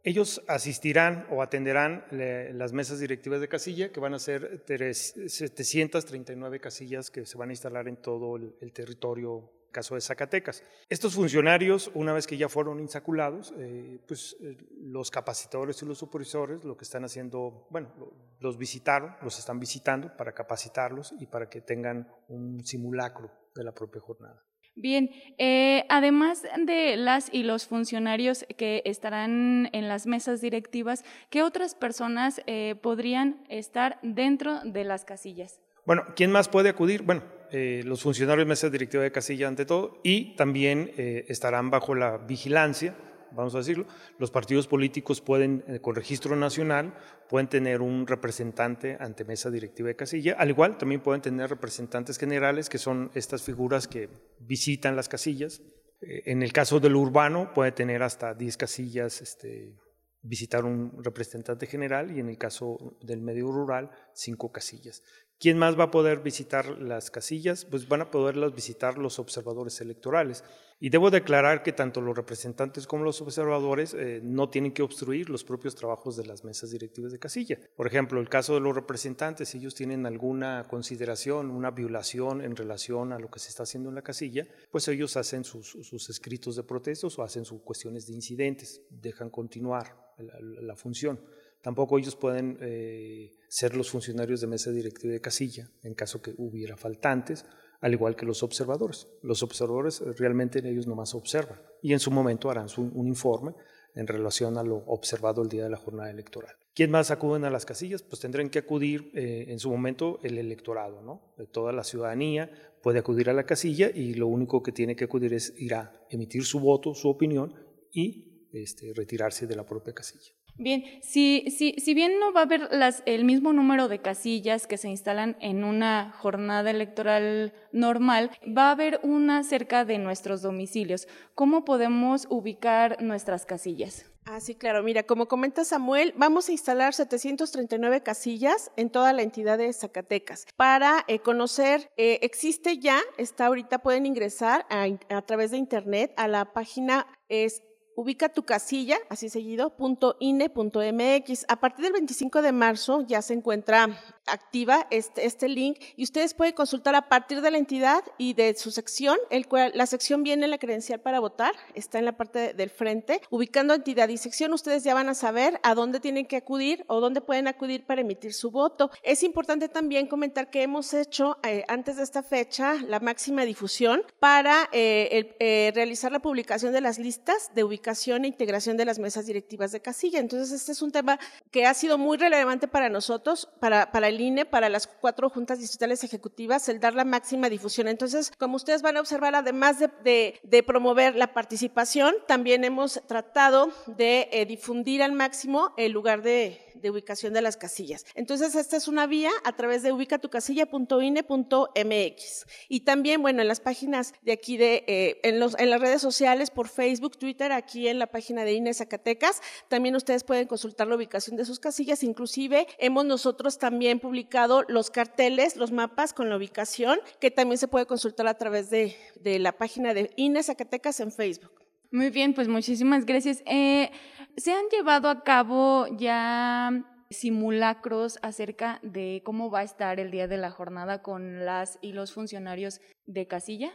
Ellos 0.04 0.42
asistirán 0.48 1.26
o 1.30 1.42
atenderán 1.42 2.04
las 2.10 2.72
mesas 2.72 3.00
directivas 3.00 3.40
de 3.40 3.48
casilla, 3.48 3.90
que 3.90 4.00
van 4.00 4.12
a 4.12 4.18
ser 4.18 4.62
739 4.66 6.60
casillas 6.60 7.10
que 7.10 7.24
se 7.24 7.38
van 7.38 7.48
a 7.48 7.52
instalar 7.52 7.88
en 7.88 7.96
todo 7.96 8.36
el, 8.36 8.72
territorio 8.72 9.50
caso 9.74 9.96
de 9.96 10.00
Zacatecas. 10.00 10.62
Estos 10.88 11.14
funcionarios, 11.14 11.90
una 11.92 12.14
vez 12.14 12.26
que 12.26 12.38
ya 12.38 12.48
fueron 12.48 12.80
insaculados, 12.80 13.52
eh, 13.58 13.98
pues 14.06 14.36
eh, 14.40 14.56
los 14.80 15.10
capacitadores 15.10 15.82
y 15.82 15.86
los 15.86 15.98
supervisores 15.98 16.64
lo 16.64 16.76
que 16.76 16.84
están 16.84 17.04
haciendo, 17.04 17.66
bueno, 17.70 17.92
los 18.40 18.56
visitaron, 18.56 19.14
los 19.20 19.38
están 19.38 19.60
visitando 19.60 20.16
para 20.16 20.32
capacitarlos 20.32 21.14
y 21.20 21.26
para 21.26 21.50
que 21.50 21.60
tengan 21.60 22.08
un 22.28 22.64
simulacro 22.64 23.30
de 23.54 23.64
la 23.64 23.72
propia 23.72 24.00
jornada. 24.00 24.42
Bien, 24.76 25.10
eh, 25.38 25.84
además 25.88 26.42
de 26.66 26.96
las 26.96 27.32
y 27.32 27.42
los 27.44 27.66
funcionarios 27.66 28.44
que 28.56 28.82
estarán 28.84 29.68
en 29.72 29.88
las 29.88 30.06
mesas 30.06 30.40
directivas, 30.40 31.04
¿qué 31.30 31.42
otras 31.42 31.74
personas 31.74 32.40
podrían 32.82 33.44
estar 33.48 33.98
dentro 34.02 34.60
de 34.64 34.84
las 34.84 35.04
casillas? 35.04 35.60
Bueno, 35.86 36.02
¿quién 36.16 36.32
más 36.32 36.48
puede 36.48 36.70
acudir? 36.70 37.02
Bueno, 37.02 37.22
eh, 37.56 37.82
los 37.84 38.02
funcionarios 38.02 38.46
de 38.46 38.49
mesa 38.49 38.68
directiva 38.68 39.04
de 39.04 39.12
casilla 39.12 39.46
ante 39.46 39.64
todo 39.64 40.00
y 40.02 40.34
también 40.34 40.90
eh, 40.96 41.25
estarán 41.28 41.70
bajo 41.70 41.94
la 41.94 42.18
vigilancia, 42.18 42.96
vamos 43.30 43.54
a 43.54 43.58
decirlo. 43.58 43.87
Los 44.18 44.32
partidos 44.32 44.66
políticos 44.66 45.20
pueden, 45.20 45.62
eh, 45.68 45.78
con 45.78 45.94
registro 45.94 46.34
nacional, 46.34 46.94
pueden 47.28 47.46
tener 47.46 47.80
un 47.80 48.08
representante 48.08 48.96
ante 48.99 49.25
mesa 49.25 49.52
directiva 49.52 49.87
de 49.87 49.94
casilla. 49.94 50.34
Al 50.37 50.50
igual, 50.50 50.78
también 50.78 51.00
pueden 51.00 51.23
tener 51.23 51.49
representantes 51.49 52.18
generales, 52.18 52.68
que 52.68 52.78
son 52.78 53.12
estas 53.14 53.44
figuras 53.44 53.87
que 53.87 54.08
visitan 54.40 54.96
las 54.96 55.08
casillas. 55.08 55.62
en 56.00 56.42
el 56.42 56.52
caso 56.52 56.80
del 56.80 56.96
urbano, 56.96 57.54
puede 57.54 57.70
tener 57.70 58.02
hasta 58.02 58.34
10 58.34 58.56
casillas 58.56 59.23
este, 59.23 59.76
visitar 60.25 60.64
un 60.64 61.04
representante 61.04 61.66
general 61.66 62.11
y 62.11 62.18
en 62.18 62.30
el 62.30 62.38
caso 62.38 62.96
del 63.02 63.20
medio 63.20 63.52
rural, 63.52 63.90
cinco 64.14 64.50
casillas. 64.50 65.02
¿Quién 65.38 65.58
más 65.58 65.78
va 65.78 65.84
a 65.84 65.90
poder 65.90 66.20
visitar 66.20 66.80
las 66.80 67.10
casillas? 67.10 67.64
Pues 67.64 67.88
van 67.88 68.02
a 68.02 68.10
poderlas 68.10 68.54
visitar 68.54 68.98
los 68.98 69.18
observadores 69.18 69.80
electorales. 69.80 70.44
Y 70.80 70.90
debo 70.90 71.10
declarar 71.10 71.62
que 71.62 71.72
tanto 71.72 72.00
los 72.00 72.16
representantes 72.16 72.86
como 72.86 73.04
los 73.04 73.20
observadores 73.20 73.94
eh, 73.94 74.20
no 74.22 74.50
tienen 74.50 74.72
que 74.72 74.82
obstruir 74.82 75.30
los 75.30 75.44
propios 75.44 75.74
trabajos 75.74 76.16
de 76.16 76.26
las 76.26 76.44
mesas 76.44 76.70
directivas 76.70 77.12
de 77.12 77.18
casilla. 77.18 77.58
Por 77.76 77.86
ejemplo, 77.86 78.20
el 78.20 78.28
caso 78.28 78.54
de 78.54 78.60
los 78.60 78.74
representantes, 78.74 79.48
si 79.48 79.58
ellos 79.58 79.74
tienen 79.74 80.04
alguna 80.04 80.66
consideración, 80.68 81.50
una 81.50 81.70
violación 81.70 82.42
en 82.42 82.56
relación 82.56 83.12
a 83.12 83.18
lo 83.18 83.30
que 83.30 83.38
se 83.38 83.50
está 83.50 83.62
haciendo 83.62 83.88
en 83.88 83.94
la 83.94 84.02
casilla, 84.02 84.46
pues 84.70 84.88
ellos 84.88 85.16
hacen 85.16 85.44
sus, 85.44 85.74
escritos 86.10 86.56
de 86.56 86.64
protestos 86.64 87.18
o 87.18 87.22
hacen 87.22 87.44
sus 87.44 87.62
cuestiones 87.62 88.06
de 88.06 88.14
incidentes, 88.14 88.82
dejan 88.90 89.30
continuar 89.30 90.12
la 90.18 90.76
función. 90.76 91.20
Tampoco 91.64 91.99
ellos 91.99 92.14
pueden 92.14 92.59
eh, 92.61 93.33
ser 93.49 93.75
los 93.75 93.88
funcionarios 93.90 94.42
de 94.42 94.47
mesa 94.47 94.71
directiva 94.71 95.14
de 95.14 95.21
casilla 95.23 95.71
en 95.83 95.94
caso 95.94 96.21
que 96.21 96.35
hubiera 96.37 96.76
faltantes, 96.76 97.47
al 97.80 97.94
igual 97.94 98.16
que 98.16 98.26
los 98.26 98.42
observadores. 98.42 99.09
Los 99.23 99.42
observadores 99.42 100.02
eh, 100.02 100.12
realmente 100.18 100.59
ellos 100.59 100.87
nomás 100.87 101.14
observan 101.14 101.59
y 101.80 101.94
en 101.94 102.00
su 102.00 102.11
momento 102.11 102.50
harán 102.50 102.66
un 102.76 103.09
informe 103.09 103.54
en 103.94 104.06
relación 104.06 104.59
a 104.59 104.62
lo 104.62 104.76
observado 104.76 105.40
el 105.40 105.49
día 105.49 105.64
de 105.64 105.71
la 105.71 105.78
jornada 105.78 106.11
electoral. 106.11 106.54
¿Quién 106.75 106.90
más 106.90 107.11
acuden 107.11 107.47
a 107.47 107.50
las 107.50 107.64
casillas? 107.64 108.02
Pues 108.02 108.21
tendrán 108.21 108.50
que 108.50 108.59
acudir 108.59 109.11
eh, 109.14 109.47
en 109.49 109.59
su 109.59 109.71
momento 109.71 110.21
el 110.23 110.37
electorado, 110.37 111.00
¿no? 111.00 111.35
Toda 111.50 111.73
la 111.73 111.83
ciudadanía 111.83 112.50
puede 112.83 112.99
acudir 112.99 113.30
a 113.30 113.33
la 113.33 113.47
casilla 113.47 113.88
y 113.88 114.12
lo 114.12 114.26
único 114.26 114.62
que 114.62 114.73
tiene 114.73 114.97
que 114.97 115.04
acudir 115.04 115.33
es 115.33 115.54
ir 115.56 115.73
a 115.73 115.94
emitir 116.11 116.44
su 116.44 116.61
voto, 116.61 116.92
su 116.92 117.09
opinión 117.09 117.54
y 117.90 118.49
este, 118.52 118.92
retirarse 118.92 119.47
de 119.47 119.56
la 119.56 119.64
propia 119.64 119.94
casilla. 119.94 120.35
Bien, 120.56 120.84
si, 121.02 121.44
si, 121.50 121.73
si 121.78 121.94
bien 121.94 122.20
no 122.20 122.32
va 122.32 122.40
a 122.40 122.44
haber 122.44 122.68
las, 122.73 123.02
el 123.06 123.25
mismo 123.25 123.52
número 123.52 123.88
de 123.88 124.00
casillas 124.00 124.66
que 124.66 124.76
se 124.76 124.88
instalan 124.88 125.37
en 125.40 125.64
una 125.64 126.12
jornada 126.12 126.70
electoral 126.70 127.52
normal, 127.73 128.30
va 128.46 128.68
a 128.68 128.73
haber 128.73 129.00
una 129.02 129.42
cerca 129.42 129.84
de 129.84 129.99
nuestros 129.99 130.42
domicilios. 130.42 131.08
¿Cómo 131.34 131.64
podemos 131.64 132.28
ubicar 132.30 133.02
nuestras 133.02 133.46
casillas? 133.46 134.06
Ah, 134.26 134.40
sí, 134.40 134.54
claro. 134.54 134.82
Mira, 134.82 135.02
como 135.02 135.28
comenta 135.28 135.64
Samuel, 135.64 136.14
vamos 136.16 136.49
a 136.49 136.52
instalar 136.52 136.94
739 136.94 138.02
casillas 138.02 138.70
en 138.76 138.90
toda 138.90 139.12
la 139.12 139.23
entidad 139.23 139.58
de 139.58 139.73
Zacatecas. 139.73 140.46
Para 140.56 141.04
eh, 141.08 141.18
conocer, 141.18 141.90
eh, 141.96 142.20
existe 142.23 142.78
ya, 142.78 143.00
está 143.18 143.46
ahorita, 143.46 143.80
pueden 143.80 144.06
ingresar 144.06 144.66
a, 144.70 144.87
a 145.11 145.22
través 145.22 145.50
de 145.50 145.59
internet 145.59 146.14
a 146.16 146.28
la 146.28 146.52
página 146.52 147.07
es 147.28 147.62
ubica 147.96 148.28
tu 148.28 148.42
casilla, 148.44 148.98
así 149.09 149.28
seguido, 149.28 149.74
.ine.mx. 150.18 151.44
A 151.48 151.57
partir 151.57 151.85
del 151.85 151.92
25 151.92 152.42
de 152.42 152.52
marzo 152.52 153.04
ya 153.07 153.22
se 153.22 153.35
encuentra 153.35 153.88
activa 154.26 154.87
este, 154.90 155.26
este 155.26 155.48
link 155.48 155.78
y 155.96 156.04
ustedes 156.04 156.33
pueden 156.33 156.54
consultar 156.54 156.94
a 156.94 157.09
partir 157.09 157.42
de 157.42 157.50
la 157.50 157.59
entidad 157.59 158.02
y 158.16 158.35
de 158.35 158.54
su 158.54 158.70
sección, 158.70 159.18
el 159.30 159.46
cual, 159.46 159.72
la 159.74 159.87
sección 159.87 160.22
viene 160.22 160.44
en 160.44 160.50
la 160.50 160.59
credencial 160.59 161.00
para 161.00 161.20
votar, 161.20 161.52
está 161.74 161.98
en 161.98 162.07
la 162.07 162.16
parte 162.16 162.54
del 162.54 162.70
frente. 162.70 163.20
Ubicando 163.30 163.74
entidad 163.74 164.09
y 164.09 164.16
sección, 164.16 164.52
ustedes 164.52 164.83
ya 164.83 164.94
van 164.94 165.09
a 165.09 165.14
saber 165.14 165.61
a 165.62 165.74
dónde 165.74 166.00
tienen 166.00 166.26
que 166.26 166.37
acudir 166.37 166.85
o 166.88 167.00
dónde 167.00 167.20
pueden 167.20 167.48
acudir 167.48 167.85
para 167.85 168.00
emitir 168.00 168.33
su 168.33 168.50
voto. 168.50 168.90
Es 169.02 169.22
importante 169.22 169.68
también 169.68 170.07
comentar 170.07 170.50
que 170.50 170.62
hemos 170.62 170.94
hecho 170.94 171.38
eh, 171.42 171.64
antes 171.68 171.96
de 171.96 172.02
esta 172.02 172.22
fecha 172.22 172.74
la 172.74 173.00
máxima 173.00 173.44
difusión 173.44 174.02
para 174.18 174.68
eh, 174.72 175.37
eh, 175.38 175.72
realizar 175.74 176.11
la 176.12 176.20
publicación 176.20 176.72
de 176.72 176.80
las 176.80 176.98
listas 176.98 177.50
de 177.54 177.64
ubicación 177.64 177.84
e 177.87 178.27
integración 178.27 178.77
de 178.77 178.85
las 178.85 178.99
mesas 178.99 179.27
directivas 179.27 179.73
de 179.73 179.81
casilla. 179.81 180.18
Entonces, 180.18 180.53
este 180.53 180.73
es 180.73 180.83
un 180.83 180.92
tema 180.92 181.18
que 181.51 181.66
ha 181.66 181.75
sido 181.75 181.99
muy 181.99 182.16
relevante 182.16 182.68
para 182.68 182.88
nosotros, 182.88 183.49
para, 183.61 183.92
para 183.92 184.09
el 184.09 184.20
INE 184.20 184.44
para 184.44 184.68
las 184.68 184.87
cuatro 184.87 185.31
juntas 185.31 185.59
distritales 185.59 186.05
ejecutivas 186.05 186.68
el 186.68 186.81
dar 186.81 186.94
la 186.94 187.05
máxima 187.05 187.49
difusión. 187.49 187.88
Entonces, 187.88 188.33
como 188.38 188.57
ustedes 188.57 188.83
van 188.83 188.97
a 188.97 189.01
observar, 189.01 189.35
además 189.35 189.79
de, 189.79 190.64
promover 190.66 191.16
la 191.16 191.35
participación, 191.35 192.14
también 192.27 192.64
hemos 192.64 193.03
tratado 193.07 193.70
de 193.87 194.29
eh, 194.33 194.47
difundir 194.47 195.03
al 195.03 195.12
máximo 195.12 195.75
el 195.77 195.92
lugar 195.92 196.23
de, 196.23 196.61
ubicación 196.85 197.33
de 197.33 197.40
las 197.40 197.57
casillas. 197.57 198.05
Entonces, 198.14 198.55
esta 198.55 198.77
es 198.77 198.88
una 198.88 199.07
vía 199.07 199.31
a 199.44 199.57
través 199.57 199.83
de 199.83 199.92
ubicatucasilla.ine.mx. 199.92 202.47
Y 202.68 202.81
también, 202.81 203.23
bueno, 203.23 203.40
en 203.40 203.49
las 203.49 203.61
páginas 203.61 204.12
de 204.20 204.33
aquí, 204.33 204.59
de, 204.59 204.85
eh, 204.87 205.18
en, 205.23 205.40
los, 205.40 205.59
en 205.59 205.70
las 205.70 205.81
redes 205.81 206.03
sociales, 206.03 206.51
por 206.51 206.68
Facebook, 206.68 207.16
Twitter, 207.16 207.53
aquí 207.53 207.73
en 207.74 207.98
la 207.98 208.06
página 208.06 208.44
de 208.44 208.54
INE 208.54 208.74
Zacatecas, 208.74 209.42
también 209.68 209.96
ustedes 209.96 210.24
pueden 210.24 210.46
consultar 210.46 210.87
la 210.87 210.96
ubicación 210.96 211.37
de 211.37 211.44
sus 211.44 211.60
casillas. 211.60 212.02
Inclusive, 212.02 212.66
hemos 212.78 213.04
nosotros 213.04 213.58
también 213.58 214.00
publicado 214.00 214.64
los 214.68 214.90
carteles, 214.90 215.56
los 215.56 215.72
mapas 215.72 216.12
con 216.12 216.28
la 216.28 216.37
ubicación, 216.37 216.98
que 217.20 217.30
también 217.30 217.58
se 217.58 217.68
puede 217.68 217.87
consultar 217.87 218.26
a 218.26 218.34
través 218.34 218.70
de, 218.70 218.96
la 219.38 219.52
página 219.52 219.94
de 219.94 220.10
INE 220.16 220.42
Zacatecas 220.42 221.00
en 221.00 221.10
Facebook. 221.12 221.52
Muy 221.90 222.10
bien, 222.10 222.34
pues 222.34 222.48
muchísimas 222.48 223.06
gracias. 223.06 223.42
Eh, 223.46 223.90
¿Se 224.37 224.52
han 224.52 224.66
llevado 224.70 225.08
a 225.08 225.22
cabo 225.22 225.87
ya 225.96 226.84
simulacros 227.10 228.18
acerca 228.22 228.80
de 228.82 229.22
cómo 229.24 229.50
va 229.50 229.60
a 229.60 229.64
estar 229.64 230.00
el 230.00 230.10
día 230.10 230.26
de 230.26 230.37
la 230.37 230.50
jornada 230.50 231.02
con 231.02 231.44
las 231.44 231.78
y 231.80 231.92
los 231.92 232.12
funcionarios 232.12 232.80
de 233.06 233.26
casilla? 233.26 233.72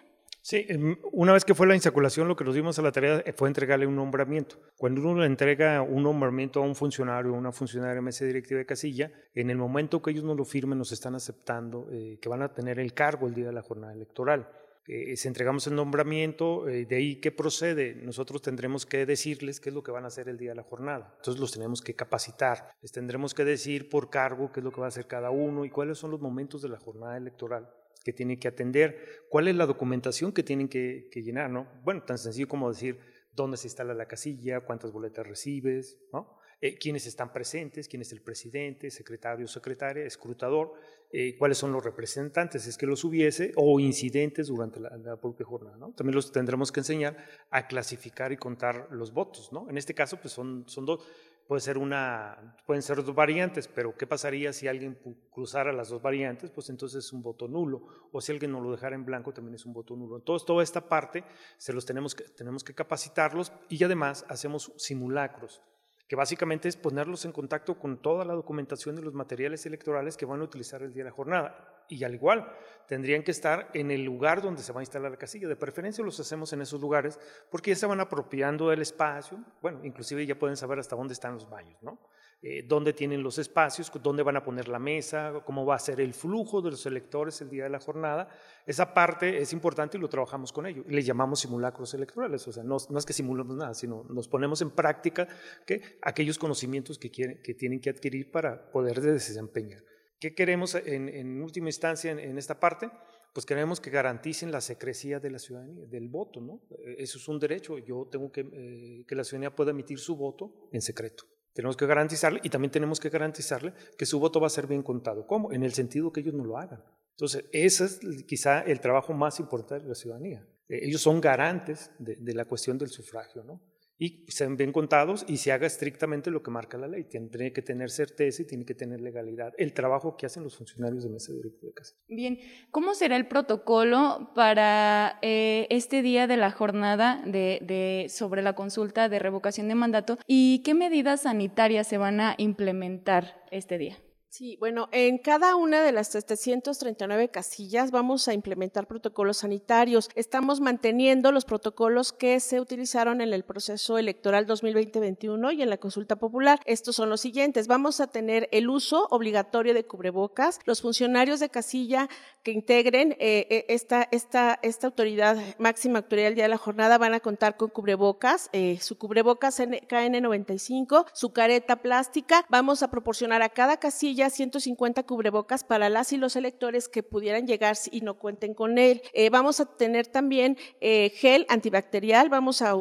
Sí, 0.50 0.66
em, 0.68 0.98
una 1.12 1.34
vez 1.34 1.46
que 1.46 1.54
fue 1.54 1.68
la 1.68 1.76
insaculación, 1.76 2.28
lo 2.28 2.36
que 2.36 2.44
nos 2.44 2.56
dimos 2.56 2.80
a 2.80 2.82
la 2.82 2.92
tarea 2.92 3.24
fue 3.36 3.48
entregarle 3.50 3.86
un 3.86 3.96
nombramiento. 3.96 4.56
Cuando 4.76 5.00
uno 5.02 5.20
le 5.20 5.28
entrega 5.28 5.84
un 5.84 6.02
nombramiento 6.02 6.60
a 6.60 6.66
un 6.66 6.74
funcionario 6.74 7.34
o 7.34 7.38
una 7.38 7.52
funcionaria 7.52 7.94
de 7.94 8.02
mesa 8.02 8.26
directiva 8.26 8.58
de 8.58 8.66
casilla, 8.66 9.12
en 9.36 9.52
el 9.52 9.58
momento 9.58 10.02
que 10.02 10.10
ellos 10.10 10.24
nos 10.24 10.36
lo 10.36 10.46
firmen, 10.46 10.80
nos 10.80 10.92
están 10.92 11.14
aceptando 11.14 11.88
eh, 11.92 12.18
que 12.20 12.30
van 12.30 12.42
a 12.42 12.52
tener 12.52 12.80
el 12.80 12.96
cargo 12.96 13.28
el 13.28 13.36
día 13.36 13.46
de 13.46 13.54
la 13.54 13.62
jornada 13.62 13.94
electoral. 13.94 14.50
Eh, 14.88 15.16
si 15.18 15.28
entregamos 15.28 15.68
el 15.68 15.76
nombramiento, 15.76 16.68
eh, 16.68 16.88
de 16.88 16.96
ahí 16.96 17.22
qué 17.22 17.32
procede, 17.32 17.94
nosotros 17.94 18.42
tendremos 18.42 18.88
que 18.88 19.06
decirles 19.06 19.60
qué 19.60 19.70
es 19.70 19.76
lo 19.76 19.84
que 19.84 19.92
van 19.92 20.06
a 20.06 20.08
hacer 20.08 20.30
el 20.30 20.40
día 20.40 20.50
de 20.50 20.56
la 20.56 20.64
jornada. 20.64 21.14
Entonces 21.18 21.40
los 21.40 21.52
tenemos 21.52 21.80
que 21.80 21.94
capacitar, 21.94 22.72
les 22.82 22.92
tendremos 22.92 23.36
que 23.36 23.46
decir 23.46 23.88
por 23.88 24.10
cargo 24.10 24.52
qué 24.52 24.62
es 24.62 24.64
lo 24.64 24.72
que 24.72 24.82
va 24.82 24.88
a 24.88 24.90
hacer 24.90 25.06
cada 25.06 25.30
uno 25.30 25.64
y 25.64 25.70
cuáles 25.70 26.00
son 26.00 26.10
los 26.10 26.20
momentos 26.20 26.64
de 26.64 26.70
la 26.70 26.80
jornada 26.80 27.18
electoral 27.18 27.70
que 28.04 28.14
tienen 28.14 28.40
que 28.40 28.48
atender, 28.48 29.26
cuál 29.30 29.48
es 29.48 29.56
la 29.56 29.66
documentación 29.66 30.32
que 30.32 30.44
tienen 30.44 30.68
que, 30.68 31.10
llenar, 31.14 31.50
¿no? 31.50 31.68
Bueno, 31.84 32.04
tan 32.04 32.18
sencillo 32.18 32.48
como 32.48 32.70
decir 32.70 33.00
dónde 33.34 33.58
se 33.58 33.68
instala 33.68 33.94
la 33.94 34.08
casilla, 34.08 34.62
cuántas 34.62 34.92
boletas 34.92 35.28
recibes, 35.28 35.98
¿no? 36.14 36.38
Eh, 36.62 36.78
quiénes 36.78 37.08
están 37.08 37.32
presentes, 37.32 37.88
quién 37.88 38.02
es 38.02 38.12
el 38.12 38.22
presidente, 38.22 38.92
secretario, 38.92 39.48
secretaria, 39.48 40.04
escrutador, 40.04 40.74
eh, 41.12 41.38
cuáles 41.38 41.58
son 41.58 41.72
los 41.72 41.84
representantes, 41.84 42.68
es 42.68 42.78
que 42.78 42.86
los 42.86 43.06
hubiese, 43.06 43.54
o 43.56 43.80
incidentes 43.80 44.48
durante 44.48 44.82
la, 44.82 45.16
propia 45.22 45.46
jornada. 45.46 45.78
¿no? 45.78 45.94
También 45.94 46.16
los 46.16 46.34
tendremos 46.34 46.74
que 46.74 46.82
enseñar 46.82 47.16
a 47.50 47.66
clasificar 47.68 48.34
y 48.34 48.38
contar 48.38 48.90
los 48.92 49.14
votos. 49.14 49.54
¿no? 49.54 49.70
En 49.70 49.78
este 49.78 49.94
caso, 49.94 50.18
pues 50.18 50.34
son 50.34 50.66
dos 50.66 51.08
puede 51.50 51.62
ser 51.62 51.80
una, 51.80 52.56
pueden 52.64 52.84
ser 52.84 53.04
dos 53.04 53.16
variantes, 53.16 53.68
pero 53.68 53.98
¿qué 53.98 54.06
pasaría 54.06 54.54
si 54.54 54.68
alguien 54.68 55.00
cruzara 55.32 55.74
las 55.74 55.90
dos 55.90 56.00
variantes? 56.00 56.52
Pues 56.52 56.70
entonces 56.70 57.04
es 57.04 57.12
un 57.12 57.24
voto 57.24 57.48
nulo. 57.48 57.88
O 58.12 58.22
si 58.22 58.32
alguien 58.32 58.52
no 58.52 58.62
lo 58.62 58.70
dejara 58.70 58.94
en 58.94 59.04
blanco, 59.04 59.34
también 59.34 59.56
es 59.56 59.66
un 59.66 59.74
voto 59.74 59.96
nulo. 59.96 60.18
Entonces, 60.18 60.46
toda 60.46 60.62
esta 60.62 60.88
parte 60.88 61.24
se 61.58 61.74
los 61.74 61.88
tenemos 61.88 62.14
que, 62.14 62.26
tenemos 62.26 62.64
que 62.64 62.76
capacitarlos 62.76 63.52
y 63.68 63.84
además 63.84 64.28
hacemos 64.30 64.72
simulacros, 64.78 65.64
que 66.08 66.16
básicamente 66.16 66.68
es 66.70 66.78
ponerlos 66.78 67.26
en 67.26 67.32
contacto 67.32 67.80
con 67.80 68.00
toda 68.00 68.26
la 68.26 68.36
documentación 68.36 68.96
de 68.96 69.02
los 69.02 69.16
materiales 69.16 69.66
electorales 69.66 70.18
que 70.18 70.28
van 70.28 70.42
a 70.42 70.44
utilizar 70.44 70.84
el 70.84 70.94
día 70.94 71.04
de 71.04 71.10
la 71.10 71.16
jornada. 71.16 71.79
Y 71.90 72.04
al 72.04 72.14
igual 72.16 72.50
tendrían 72.88 73.24
que 73.24 73.32
estar 73.32 73.70
en 73.74 73.92
el 73.92 74.04
lugar 74.04 74.42
donde 74.42 74.64
se 74.64 74.72
va 74.72 74.80
a 74.80 74.84
instalar 74.84 75.12
la 75.12 75.18
casilla. 75.18 75.48
De 75.48 75.56
preferencia 75.56 76.04
los 76.04 76.20
hacemos 76.20 76.54
en 76.54 76.62
esos 76.62 76.80
lugares 76.80 77.20
porque 77.50 77.72
ya 77.72 77.76
se 77.76 77.86
van 77.86 78.00
apropiando 78.00 78.70
del 78.70 78.82
espacio, 78.82 79.44
bueno, 79.62 79.84
inclusive 79.84 80.26
ya 80.26 80.38
pueden 80.38 80.58
saber 80.58 80.80
hasta 80.80 80.96
dónde 80.96 81.14
están 81.14 81.34
los 81.34 81.50
baños, 81.50 81.82
¿no? 81.82 82.00
Eh, 82.42 82.64
dónde 82.66 82.94
tienen 82.94 83.22
los 83.22 83.38
espacios, 83.38 83.92
dónde 84.02 84.24
van 84.24 84.38
a 84.38 84.44
poner 84.44 84.70
la 84.70 84.80
mesa, 84.80 85.42
cómo 85.46 85.66
va 85.66 85.76
a 85.76 85.80
ser 85.80 86.00
el 86.00 86.14
flujo 86.14 86.62
de 86.62 86.72
los 86.72 86.86
electores 86.86 87.42
el 87.42 87.50
día 87.50 87.64
de 87.66 87.70
la 87.70 87.82
jornada. 87.82 88.30
Esa 88.66 88.94
parte 88.94 89.40
es 89.40 89.52
importante 89.52 89.98
y 89.98 90.00
lo 90.00 90.08
trabajamos 90.08 90.54
con 90.54 90.66
ellos. 90.66 90.86
Les 90.88 91.06
llamamos 91.06 91.42
simulacros 91.42 91.94
electorales, 91.96 92.48
o 92.48 92.54
sea, 92.54 92.64
no, 92.64 92.78
es 92.78 93.06
que 93.06 93.12
simulemos 93.12 93.58
nada, 93.58 93.74
sino 93.74 94.06
nos 94.10 94.30
ponemos 94.30 94.62
en 94.62 94.72
práctica 94.72 95.28
que 95.66 96.00
aquellos 96.02 96.40
conocimientos 96.40 96.98
que, 96.98 97.12
quieren, 97.12 97.42
que 97.44 97.54
tienen 97.54 97.82
que 97.82 97.90
adquirir 97.90 98.32
para 98.32 98.72
poder 98.72 99.02
desempeñar. 99.02 99.84
¿Qué 100.20 100.36
queremos 100.36 100.76
en, 100.76 101.42
última 101.42 101.70
instancia 101.70 102.12
en, 102.12 102.38
esta 102.38 102.60
parte? 102.60 102.92
Pues 103.34 103.46
queremos 103.46 103.80
que 103.80 103.90
garanticen 103.90 104.52
la 104.52 104.60
secrecía 104.60 105.20
de 105.20 105.32
la 105.32 105.40
ciudadanía, 105.40 105.86
del 105.86 106.10
voto, 106.10 106.42
¿no? 106.42 106.62
Eso 106.98 107.18
es 107.20 107.28
un 107.28 107.40
derecho. 107.40 107.78
Yo 107.78 108.08
tengo 108.12 108.32
que 108.32 108.42
eh, 108.42 109.06
que 109.08 109.16
la 109.16 109.24
ciudadanía 109.24 109.56
pueda 109.56 109.72
emitir 109.72 110.00
su 110.00 110.18
voto 110.18 110.70
en 110.74 110.82
secreto. 110.82 111.24
Tenemos 111.54 111.78
que 111.78 111.86
garantizarle 111.86 112.42
y 112.44 112.50
también 112.50 112.72
tenemos 112.72 113.00
que 113.00 113.10
garantizarle 113.10 113.74
que 113.98 114.06
su 114.06 114.20
voto 114.20 114.42
va 114.42 114.48
a 114.48 114.50
ser 114.50 114.68
bien 114.68 114.84
contado. 114.84 115.26
¿Cómo? 115.26 115.54
En 115.54 115.64
el 115.64 115.74
sentido 115.74 116.12
que 116.12 116.20
ellos 116.20 116.34
no 116.34 116.44
lo 116.44 116.58
hagan. 116.58 116.84
Entonces, 117.12 117.46
ese 117.52 117.86
es 117.86 118.00
quizá 118.28 118.62
el 118.62 118.82
trabajo 118.82 119.14
más 119.14 119.40
importante 119.40 119.84
de 119.84 119.90
la 119.90 119.96
ciudadanía. 119.96 120.46
Eh, 120.68 120.80
ellos 120.84 121.02
son 121.02 121.22
garantes 121.22 121.92
de, 121.98 122.18
de 122.18 122.34
la 122.34 122.46
cuestión 122.46 122.78
del 122.78 122.90
sufragio, 122.90 123.44
¿no? 123.44 123.62
Y 124.00 124.26
sean 124.30 124.56
bien 124.56 124.72
contados 124.72 125.26
y 125.28 125.38
se 125.38 125.52
haga 125.52 125.68
estrictamente 125.68 126.32
lo 126.32 126.42
que 126.42 126.50
marca 126.50 126.78
la 126.78 126.88
ley. 126.88 127.04
Tiene 127.04 127.52
que 127.52 127.62
tener 127.62 127.92
certeza 127.92 128.42
y 128.42 128.46
tiene 128.46 128.66
que 128.66 128.74
tener 128.74 129.02
legalidad. 129.02 129.54
El 129.58 129.74
trabajo 129.74 130.16
que 130.16 130.26
hacen 130.26 130.44
los 130.44 130.56
funcionarios 130.56 131.04
de 131.04 131.10
mesa 131.10 131.34
directa 131.34 131.68
de 131.68 131.74
casa. 131.74 131.96
Bien, 132.08 132.40
¿cómo 132.72 132.96
será 132.96 133.18
el 133.18 133.28
protocolo 133.28 134.32
para 134.34 135.20
eh, 135.22 135.68
este 135.70 136.02
día 136.02 136.28
de 136.28 136.38
la 136.38 136.50
jornada 136.50 137.22
de, 137.26 137.60
de, 137.62 138.08
sobre 138.10 138.42
la 138.42 138.54
consulta 138.54 139.10
de 139.10 139.20
revocación 139.20 139.68
de 139.68 139.76
mandato 139.76 140.18
y 140.26 140.64
qué 140.64 140.74
medidas 140.74 141.24
sanitarias 141.24 141.86
se 141.88 141.98
van 141.98 142.22
a 142.22 142.36
implementar 142.38 143.44
este 143.52 143.78
día? 143.78 143.98
Sí, 144.32 144.58
bueno, 144.60 144.90
en 144.92 145.18
cada 145.18 145.56
una 145.56 145.82
de 145.82 145.92
las 145.92 146.10
739 146.10 147.30
casillas 147.30 147.90
vamos 147.90 148.28
a 148.28 148.36
implementar 148.36 148.86
protocolos 148.86 149.38
sanitarios. 149.38 150.08
Estamos 150.14 150.62
manteniendo 150.62 151.32
los 151.32 151.46
protocolos 151.46 152.14
que 152.14 152.40
se 152.40 152.62
utilizaron 152.62 153.22
en 153.22 153.34
el 153.34 153.44
proceso 153.44 153.98
electoral 153.98 154.46
2020-21 154.46 155.56
y 155.56 155.64
en 155.64 155.72
la 155.72 155.78
consulta 155.78 156.18
popular. 156.18 156.60
Estos 156.66 156.96
son 156.96 157.10
los 157.10 157.22
siguientes. 157.22 157.66
Vamos 157.66 158.02
a 158.02 158.06
tener 158.06 158.48
el 158.52 158.70
uso 158.70 159.08
obligatorio 159.10 159.74
de 159.74 159.88
cubrebocas. 159.88 160.60
Los 160.66 160.84
funcionarios 160.84 161.40
de 161.40 161.50
casilla 161.50 162.08
que 162.44 162.52
integren 162.52 163.14
eh, 163.14 163.48
eh, 163.50 163.66
esta, 163.68 164.08
esta, 164.12 164.60
esta 164.62 164.86
autoridad, 164.86 165.38
máxima 165.58 166.00
autoridad 166.00 166.28
del 166.28 166.36
día 166.36 166.46
de 166.46 166.50
la 166.50 166.58
jornada, 166.58 167.00
van 167.00 167.16
a 167.16 167.20
contar 167.20 167.58
con 167.58 167.70
cubrebocas, 167.72 168.52
eh, 168.54 168.78
su 168.80 168.96
cubrebocas 168.96 169.60
KN95, 169.60 171.08
su 171.14 171.34
careta 171.34 171.78
plástica. 171.78 172.46
Vamos 172.48 172.84
a 172.84 172.92
proporcionar 172.92 173.42
a 173.42 173.50
cada 173.50 173.78
casilla 173.78 174.19
150 174.28 175.04
cubrebocas 175.04 175.64
para 175.64 175.90
las 175.90 176.12
y 176.12 176.18
los 176.18 176.36
electores 176.36 176.90
que 176.90 177.04
pudieran 177.04 177.46
llegar 177.46 177.78
y 177.92 178.02
no 178.02 178.16
cuenten 178.18 178.54
con 178.54 178.78
él. 178.78 179.02
Eh, 179.14 179.30
vamos 179.30 179.60
a 179.60 179.66
tener 179.66 180.08
también 180.08 180.58
eh, 180.82 181.12
gel 181.16 181.46
antibacterial, 181.50 182.30
vamos 182.30 182.62
a, 182.62 182.80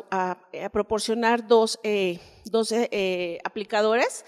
proporcionar 0.73 1.47
dos, 1.47 1.79
eh, 1.83 2.19
dos 2.45 2.73
aplicadores 3.45 4.25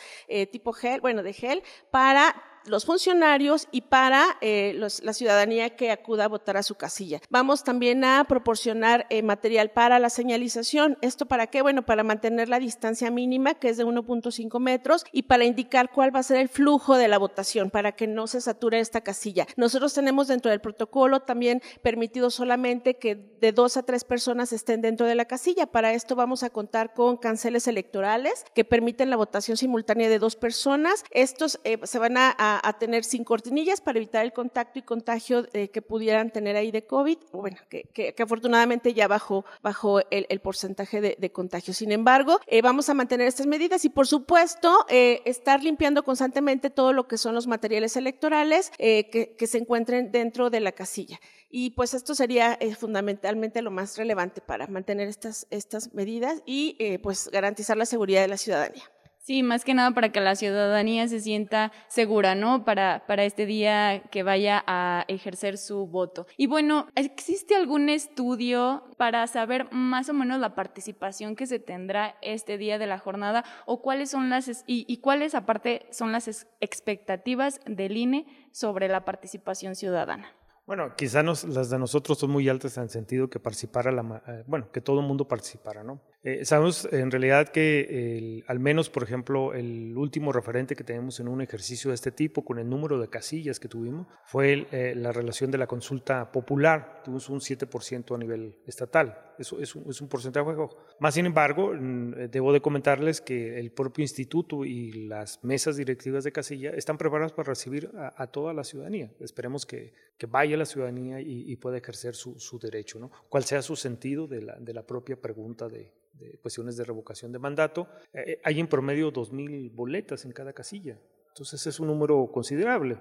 tipo 0.52 0.72
gel, 0.72 1.00
bueno, 1.00 1.22
de 1.22 1.32
gel, 1.32 1.62
para 1.90 2.49
los 2.66 2.84
funcionarios 2.84 3.68
y 3.70 3.82
para 3.82 4.38
eh, 4.40 4.78
la 5.02 5.12
ciudadanía 5.12 5.76
que 5.76 5.90
acuda 5.90 6.24
a 6.24 6.28
votar 6.28 6.56
a 6.56 6.62
su 6.62 6.74
casilla. 6.74 7.20
Vamos 7.30 7.64
también 7.64 8.04
a 8.04 8.24
proporcionar 8.24 9.06
eh, 9.10 9.22
material 9.22 9.70
para 9.70 9.98
la 9.98 10.10
señalización. 10.10 10.98
¿Esto 11.00 11.26
para 11.26 11.48
qué? 11.48 11.62
Bueno, 11.62 11.84
para 11.84 12.02
mantener 12.02 12.48
la 12.48 12.58
distancia 12.58 13.10
mínima, 13.10 13.54
que 13.54 13.68
es 13.68 13.76
de 13.76 13.84
1.5 13.84 14.60
metros, 14.60 15.04
y 15.12 15.22
para 15.22 15.44
indicar 15.44 15.90
cuál 15.90 16.14
va 16.14 16.20
a 16.20 16.24
ser 16.24 16.38
el 16.38 16.48
flujo 16.48 16.96
de 16.96 17.08
la 17.08 17.18
votación, 17.18 17.70
para 17.70 17.92
que 17.92 18.06
no 18.06 18.26
se 18.26 18.40
sature 18.40 18.80
esta 18.80 19.00
casilla. 19.00 19.46
Nosotros 19.56 19.94
tenemos 19.94 20.28
dentro 20.28 20.50
del 20.50 20.60
protocolo 20.60 21.20
también 21.20 21.62
permitido 21.82 22.30
solamente 22.30 22.96
que 22.96 23.16
de 23.40 23.52
dos 23.52 23.76
a 23.76 23.82
tres 23.82 24.04
personas 24.04 24.52
estén 24.52 24.80
dentro 24.80 25.06
de 25.06 25.14
la 25.14 25.24
casilla. 25.24 25.66
Para 25.66 25.92
esto 25.92 26.16
vamos 26.16 26.42
a 26.42 26.50
contar 26.50 26.94
con 26.94 27.16
canceles 27.16 27.68
electorales 27.68 28.44
que 28.54 28.64
permiten 28.64 29.10
la 29.10 29.16
votación 29.16 29.56
simultánea 29.56 30.08
de 30.08 30.18
dos 30.18 30.36
personas. 30.36 31.04
Estos 31.10 31.60
eh, 31.64 31.78
se 31.84 31.98
van 31.98 32.16
a 32.16 32.30
a, 32.38 32.49
tener 32.78 33.04
sin 33.04 33.24
cortinillas 33.24 33.80
para 33.80 33.98
evitar 33.98 34.24
el 34.24 34.32
contacto 34.32 34.78
y 34.78 34.82
contagio 34.82 35.46
eh, 35.52 35.68
que 35.68 35.82
pudieran 35.82 36.30
tener 36.30 36.56
ahí 36.56 36.70
de 36.70 36.86
COVID, 36.86 37.18
bueno, 37.32 37.58
que, 37.68 38.14
afortunadamente 38.18 38.94
ya 38.94 39.08
bajó, 39.08 39.44
bajó 39.62 40.00
el, 40.10 40.40
porcentaje 40.40 41.00
de, 41.00 41.32
contagio. 41.32 41.74
Sin 41.74 41.92
embargo, 41.92 42.40
eh, 42.46 42.62
vamos 42.62 42.88
a 42.88 42.94
mantener 42.94 43.26
estas 43.28 43.46
medidas 43.46 43.84
y, 43.84 43.88
por 43.88 44.06
supuesto, 44.06 44.86
eh, 44.88 45.22
estar 45.24 45.62
limpiando 45.62 46.02
constantemente 46.02 46.70
todo 46.70 46.92
lo 46.92 47.06
que 47.06 47.18
son 47.18 47.34
los 47.34 47.46
materiales 47.46 47.96
electorales 47.96 48.72
que, 48.78 49.36
se 49.50 49.58
encuentren 49.58 50.12
dentro 50.12 50.48
de 50.48 50.60
la 50.60 50.72
casilla. 50.72 51.18
Y 51.50 51.70
pues 51.70 51.94
esto 51.94 52.14
sería 52.14 52.56
fundamentalmente 52.78 53.62
lo 53.62 53.72
más 53.72 53.98
relevante 53.98 54.40
para 54.40 54.68
mantener 54.68 55.08
estas, 55.08 55.46
estas 55.50 55.92
medidas 55.92 56.42
y 56.46 56.98
pues 56.98 57.28
garantizar 57.32 57.76
la 57.76 57.86
seguridad 57.86 58.22
de 58.22 58.28
la 58.28 58.36
ciudadanía. 58.36 58.84
Sí, 59.30 59.44
más 59.44 59.64
que 59.64 59.74
nada 59.74 59.92
para 59.92 60.10
que 60.10 60.20
la 60.20 60.34
ciudadanía 60.34 61.06
se 61.06 61.20
sienta 61.20 61.70
segura, 61.86 62.34
¿no? 62.34 62.64
Para, 62.64 63.06
para 63.06 63.22
este 63.22 63.46
día 63.46 64.02
que 64.10 64.24
vaya 64.24 64.64
a 64.66 65.04
ejercer 65.06 65.56
su 65.56 65.86
voto. 65.86 66.26
Y 66.36 66.48
bueno, 66.48 66.88
¿existe 66.96 67.54
algún 67.54 67.90
estudio 67.90 68.82
para 68.96 69.24
saber 69.28 69.72
más 69.72 70.08
o 70.08 70.14
menos 70.14 70.40
la 70.40 70.56
participación 70.56 71.36
que 71.36 71.46
se 71.46 71.60
tendrá 71.60 72.16
este 72.22 72.58
día 72.58 72.76
de 72.76 72.88
la 72.88 72.98
jornada 72.98 73.44
o 73.66 73.82
cuáles 73.82 74.10
son 74.10 74.30
las, 74.30 74.64
y, 74.66 74.96
cuáles 74.96 75.36
aparte 75.36 75.86
son 75.92 76.10
las 76.10 76.48
expectativas 76.58 77.60
del 77.66 77.96
INE 77.96 78.26
sobre 78.50 78.88
la 78.88 79.04
participación 79.04 79.76
ciudadana? 79.76 80.34
Bueno, 80.66 80.94
quizás 80.96 81.44
las 81.44 81.70
de 81.70 81.78
nosotros 81.78 82.18
son 82.18 82.30
muy 82.30 82.48
altas 82.48 82.76
en 82.78 82.84
el 82.84 82.90
sentido 82.90 83.30
que 83.30 83.38
participara 83.38 83.92
la, 83.92 84.22
eh, 84.26 84.44
bueno, 84.48 84.70
que 84.72 84.80
todo 84.80 84.98
el 85.00 85.06
mundo 85.06 85.28
participara, 85.28 85.84
¿no? 85.84 86.00
Eh, 86.22 86.44
sabemos 86.44 86.86
en 86.92 87.10
realidad 87.10 87.48
que 87.48 88.44
al 88.46 88.60
menos, 88.60 88.90
por 88.90 89.02
ejemplo, 89.02 89.54
el 89.54 89.96
último 89.96 90.32
referente 90.32 90.76
que 90.76 90.84
tenemos 90.84 91.18
en 91.18 91.28
un 91.28 91.40
ejercicio 91.40 91.90
de 91.90 91.94
este 91.94 92.12
tipo, 92.12 92.44
con 92.44 92.58
el 92.58 92.68
número 92.68 93.00
de 93.00 93.08
casillas 93.08 93.58
que 93.58 93.68
tuvimos, 93.68 94.06
fue 94.24 94.66
eh, 94.70 94.94
la 94.94 95.12
relación 95.12 95.50
de 95.50 95.56
la 95.56 95.66
consulta 95.66 96.30
popular. 96.30 97.00
Tuvimos 97.04 97.30
un 97.30 97.40
7% 97.40 98.14
a 98.14 98.18
nivel 98.18 98.58
estatal. 98.66 99.18
Eso 99.38 99.58
es 99.60 99.74
un, 99.74 99.88
es 99.88 100.02
un 100.02 100.08
porcentaje 100.08 100.46
bajo. 100.46 100.76
Más 100.98 101.14
sin 101.14 101.24
embargo, 101.24 101.72
mm, 101.74 102.30
debo 102.30 102.52
de 102.52 102.60
comentarles 102.60 103.22
que 103.22 103.58
el 103.58 103.72
propio 103.72 104.02
instituto 104.02 104.66
y 104.66 105.06
las 105.08 105.42
mesas 105.42 105.76
directivas 105.76 106.24
de 106.24 106.32
casilla 106.32 106.70
están 106.72 106.98
preparadas 106.98 107.32
para 107.32 107.48
recibir 107.48 107.90
a, 107.94 108.26
toda 108.26 108.52
la 108.52 108.64
ciudadanía. 108.64 109.10
Esperemos 109.20 109.64
que, 109.64 109.94
que 110.18 110.26
vaya 110.26 110.58
la 110.58 110.66
ciudadanía 110.66 111.20
y, 111.20 111.56
pueda 111.56 111.78
ejercer 111.78 112.14
su, 112.14 112.38
su, 112.38 112.58
derecho, 112.58 112.98
¿no? 112.98 113.10
Cuál 113.28 113.44
sea 113.44 113.60
su 113.60 113.76
sentido 113.76 114.26
de 114.26 114.42
la, 114.42 114.56
de 114.58 114.72
la 114.72 114.86
propia 114.86 115.20
pregunta 115.20 115.68
de, 115.68 115.92
de 116.14 116.38
cuestiones 116.38 116.76
de 116.76 116.84
revocación 116.84 117.32
de 117.32 117.38
mandato. 117.38 117.88
Eh, 118.12 118.24
eh, 118.26 118.40
hay 118.44 118.60
en 118.60 118.66
promedio 118.66 119.12
2.000 119.12 119.72
boletas 119.74 120.24
en 120.24 120.32
cada 120.32 120.52
casilla. 120.52 120.98
Entonces 121.28 121.66
es 121.66 121.80
un 121.80 121.86
número 121.86 122.30
considerable. 122.32 122.98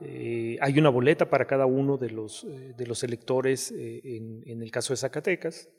Eh, 0.00 0.58
hay 0.60 0.78
una 0.78 0.90
boleta 0.90 1.28
para 1.28 1.46
cada 1.46 1.66
uno 1.66 1.96
de 1.96 2.10
los, 2.10 2.46
de 2.46 2.86
los 2.86 3.02
electores 3.02 3.72
en, 3.72 4.62
el 4.62 4.70
caso 4.70 4.92
de 4.92 4.98
Zacatecas. 4.98 5.70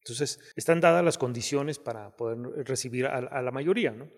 entonces 0.00 0.40
están 0.56 0.80
dadas 0.80 1.04
las 1.04 1.18
condiciones 1.18 1.78
para 1.78 2.16
poder 2.16 2.38
recibir 2.66 3.06
a, 3.06 3.42
la 3.42 3.50
mayoría. 3.52 3.92
¿no? 3.92 4.08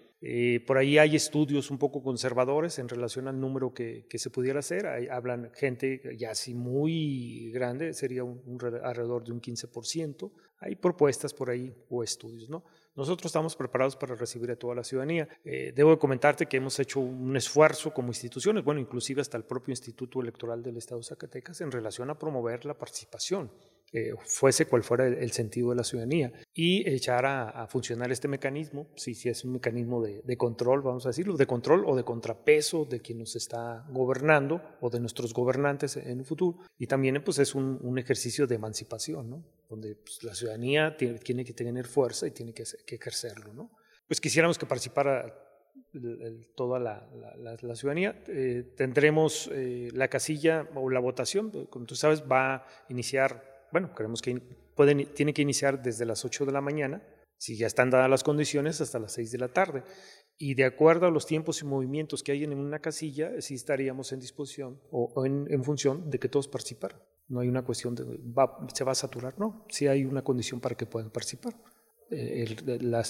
por 0.67 0.79
ahí 0.79 0.97
hay 0.99 1.17
estudios 1.17 1.71
un 1.71 1.79
poco 1.79 2.03
conservadores 2.03 2.79
en 2.79 2.89
relación 2.89 3.29
al 3.29 3.39
número 3.39 3.75
que, 3.75 4.07
que 4.09 4.19
se 4.19 4.31
pudiera 4.31 4.61
hacer. 4.61 4.87
hablan 5.11 5.51
gente 5.55 6.01
ya 6.17 6.31
así 6.31 6.55
muy 6.55 7.51
grande, 7.53 7.93
sería 7.93 8.25
un, 8.25 8.59
alrededor 8.83 9.23
de 9.23 9.33
un 9.33 9.43
15%. 9.43 10.33
Hay 10.63 10.77
propuestas 10.77 11.35
por 11.35 11.51
ahí 11.51 11.75
o 11.91 12.03
estudios, 12.03 12.49
¿no? 12.49 12.65
Nosotros 12.95 13.27
estamos 13.27 13.57
preparados 13.57 13.97
para 13.97 14.15
recibir 14.15 14.51
a 14.51 14.57
toda 14.57 14.75
la 14.75 14.85
ciudadanía. 14.85 15.29
Eh, 15.45 15.73
debo 15.75 15.99
comentarte 15.99 16.47
que 16.47 16.59
hemos 16.59 16.79
hecho 16.79 17.01
un 17.01 17.37
esfuerzo 17.37 17.93
como 17.93 18.09
instituciones, 18.09 18.63
bueno, 18.63 18.81
inclusive 18.81 19.21
hasta 19.21 19.37
el 19.37 19.45
propio 19.45 19.73
Instituto 19.73 20.21
Electoral 20.21 20.63
del 20.63 20.77
Estado 20.77 21.01
de 21.01 21.07
Zacatecas, 21.07 21.61
en 21.63 21.71
relación 21.71 22.11
a 22.11 22.19
promover 22.19 22.65
la 22.65 22.75
participación 22.75 23.51
eh, 23.93 24.13
fuese 24.25 24.67
cual 24.67 24.83
fuera 24.83 25.07
el, 25.07 25.33
sentido 25.33 25.71
de 25.71 25.77
la 25.77 25.85
ciudadanía, 25.85 26.33
y 26.55 26.89
echar 26.89 27.27
a, 27.27 27.67
funcionar 27.67 28.11
este 28.11 28.27
mecanismo, 28.29 28.89
si, 28.97 29.15
si 29.15 29.29
es 29.29 29.45
un 29.45 29.53
mecanismo 29.53 30.03
de, 30.03 30.37
control, 30.37 30.83
vamos 30.83 31.05
a 31.07 31.11
decirlo, 31.11 31.37
de 31.37 31.47
control 31.47 31.85
o 31.87 31.95
de 31.95 32.05
contrapeso 32.05 32.85
de 32.85 33.01
quien 33.01 33.19
nos 33.19 33.37
está 33.37 33.85
gobernando 33.91 34.63
o 34.81 34.91
de 34.91 34.99
nuestros 35.01 35.33
gobernantes 35.35 35.97
en 35.97 36.21
el 36.21 36.25
futuro, 36.25 36.59
y 36.79 36.87
también 36.87 37.23
pues 37.23 37.39
es 37.39 37.55
un, 37.55 37.99
ejercicio 37.99 38.47
de 38.47 38.55
emancipación, 38.55 39.29
¿no? 39.29 39.45
donde 39.69 39.95
pues, 39.97 40.23
la 40.25 40.35
ciudadanía 40.35 40.97
tiene, 40.97 41.19
tiene, 41.19 41.45
que 41.45 41.53
tener 41.53 41.87
fuerza 41.87 42.27
y 42.27 42.31
tiene 42.31 42.53
que, 42.55 42.65
ejercerlo. 42.87 43.53
¿no? 43.53 43.71
Pues 44.09 44.21
quisiéramos 44.21 44.59
que 44.59 44.67
participara 44.67 45.33
toda 46.55 46.79
la, 46.79 47.77
ciudadanía. 47.77 48.23
Eh, 48.29 48.65
tendremos 48.77 49.51
eh, 49.53 49.91
la 49.93 50.09
casilla 50.09 50.69
o 50.75 50.91
la 50.91 51.01
votación, 51.01 51.51
como 51.67 51.87
tú 51.87 51.95
sabes, 51.95 52.23
va 52.31 52.55
a 52.55 52.67
iniciar, 52.89 53.52
bueno, 53.73 53.95
creemos 53.95 54.23
que 54.23 54.41
pueden, 54.77 55.13
tiene 55.15 55.35
que 55.35 55.43
iniciar 55.43 55.83
desde 55.83 56.05
las 56.05 56.25
8 56.25 56.47
de 56.47 56.53
la 56.53 56.61
mañana, 56.61 57.03
si 57.39 57.57
ya 57.57 57.67
están 57.67 57.91
dadas 57.91 58.09
las 58.09 58.23
condiciones, 58.23 58.81
hasta 58.81 58.99
las 58.99 59.13
6 59.13 59.33
de 59.33 59.39
la 59.39 59.49
tarde. 59.49 59.83
Y 60.39 60.55
de 60.55 60.65
acuerdo 60.65 61.07
a 61.07 61.11
los 61.11 61.27
tiempos 61.27 61.61
y 61.63 61.65
movimientos 61.65 62.23
que 62.23 62.33
hay 62.33 62.45
en 62.45 62.53
una 62.53 62.79
casilla, 62.79 63.41
sí 63.41 63.55
estaríamos 63.55 64.13
en 64.13 64.21
disposición 64.21 64.81
o, 64.91 65.25
en, 65.27 65.65
función 65.65 66.11
de 66.11 66.19
que 66.19 66.29
todos 66.29 66.49
participaran. 66.49 67.01
No 67.29 67.41
hay 67.41 67.49
una 67.49 67.63
cuestión 67.63 67.95
de 67.95 68.05
se 68.75 68.85
va 68.85 68.93
a 68.93 68.95
saturar, 68.95 69.39
no. 69.39 69.67
Sí 69.69 69.87
hay 69.87 70.05
una 70.05 70.23
condición 70.23 70.61
para 70.61 70.77
que 70.77 70.87
puedan 70.87 71.11
participar 71.11 71.55
eh, 72.11 72.57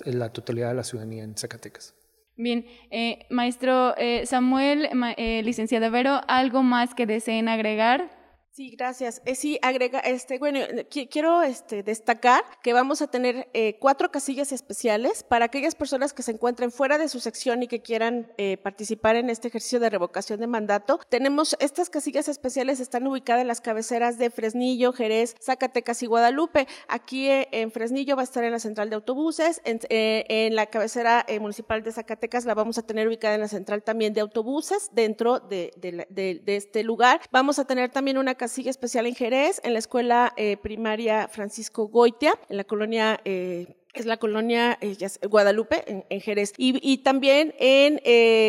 la 0.05 0.33
totalidad 0.33 0.69
de 0.69 0.75
la 0.75 0.85
ciudadanía 0.85 1.25
en 1.25 1.37
Zacatecas. 1.37 1.95
Bien, 2.37 2.65
eh, 2.91 3.27
maestro 3.29 3.95
eh, 3.99 4.25
Samuel, 4.25 4.89
eh, 5.17 5.43
licenciado 5.43 5.91
Vero, 5.91 6.21
¿algo 6.29 6.63
más 6.63 6.95
que 6.95 7.07
deseen 7.07 7.49
agregar? 7.49 8.11
Sí, 8.55 8.69
gracias. 8.77 9.23
Eh, 9.25 9.35
sí, 9.35 9.59
agrega, 9.63 9.99
este, 10.01 10.39
bueno, 10.39 10.59
eh, 10.59 10.87
quiero 11.11 11.43
este, 11.43 11.83
destacar 11.83 12.45
que 12.63 12.75
vamos 12.75 13.01
a 13.01 13.07
tener 13.07 13.49
eh, 13.55 13.79
cuatro 13.79 14.11
casillas 14.11 14.53
especiales 14.53 15.23
para 15.23 15.47
aquellas 15.47 15.75
personas 15.75 16.13
que 16.13 16.23
se 16.23 16.33
encuentren 16.33 16.71
fuera 16.71 16.99
de 16.99 17.09
su 17.09 17.19
sección 17.19 17.63
y 17.63 17.67
que 17.67 17.81
quieran 17.81 18.31
participar 18.63 19.17
en 19.17 19.31
este 19.31 19.49
ejercicio 19.49 19.81
de 19.81 19.89
revocación 19.89 20.39
de 20.39 20.47
mandato. 20.47 21.01
Tenemos 21.09 21.57
estas 21.61 21.89
casillas 21.89 22.29
especiales 22.29 22.79
están 22.81 23.07
ubicadas 23.07 23.41
en 23.41 23.49
las 23.49 23.63
cabeceras 23.63 24.19
de 24.19 24.29
Fresnillo, 24.29 24.93
Jerez, 24.93 25.35
Zacatecas 25.41 26.03
y 26.03 26.07
Guadalupe. 26.07 26.67
Aquí 26.89 27.29
en 27.31 27.71
Fresnillo 27.71 28.17
va 28.17 28.23
a 28.23 28.25
estar 28.25 28.45
en 28.45 28.53
la 28.53 28.59
central 28.59 28.91
de 28.91 28.97
autobuses, 28.97 29.63
en, 29.65 30.57
la 30.57 30.67
cabecera 30.67 31.25
municipal 31.41 31.83
de 31.83 31.93
Zacatecas 31.93 32.45
la 32.45 32.55
vamos 32.55 32.77
a 32.77 32.83
tener 32.83 33.09
ubicada 33.09 33.35
en 33.35 33.41
la 33.41 33.49
central 33.49 33.83
también 33.83 34.13
de 34.13 34.21
autobuses 34.21 34.91
dentro 34.93 35.41
de, 35.41 35.73
de 35.79 36.57
este 36.57 36.83
lugar. 36.83 37.21
Vamos 37.31 37.59
a 37.59 37.65
tener 37.65 37.91
también 37.91 38.19
una 38.19 38.35
casilla 38.43 38.71
especial 38.71 39.07
en 39.07 39.15
Jerez, 39.15 39.61
en 39.63 39.73
la 39.73 39.79
escuela 39.79 40.33
eh, 40.37 40.57
primaria 40.57 41.29
Francisco 41.29 41.87
Goitia, 41.87 42.35
en 42.49 42.57
la 42.57 42.65
colonia 42.65 43.21
eh, 43.25 43.77
es 43.95 44.05
la 44.05 44.17
colonia 44.17 44.79
eh, 44.81 44.97
Guadalupe, 45.31 46.05
en, 46.09 46.21
Jerez. 46.21 46.53
Y, 46.57 46.99
también 47.05 47.55
en 47.61 48.01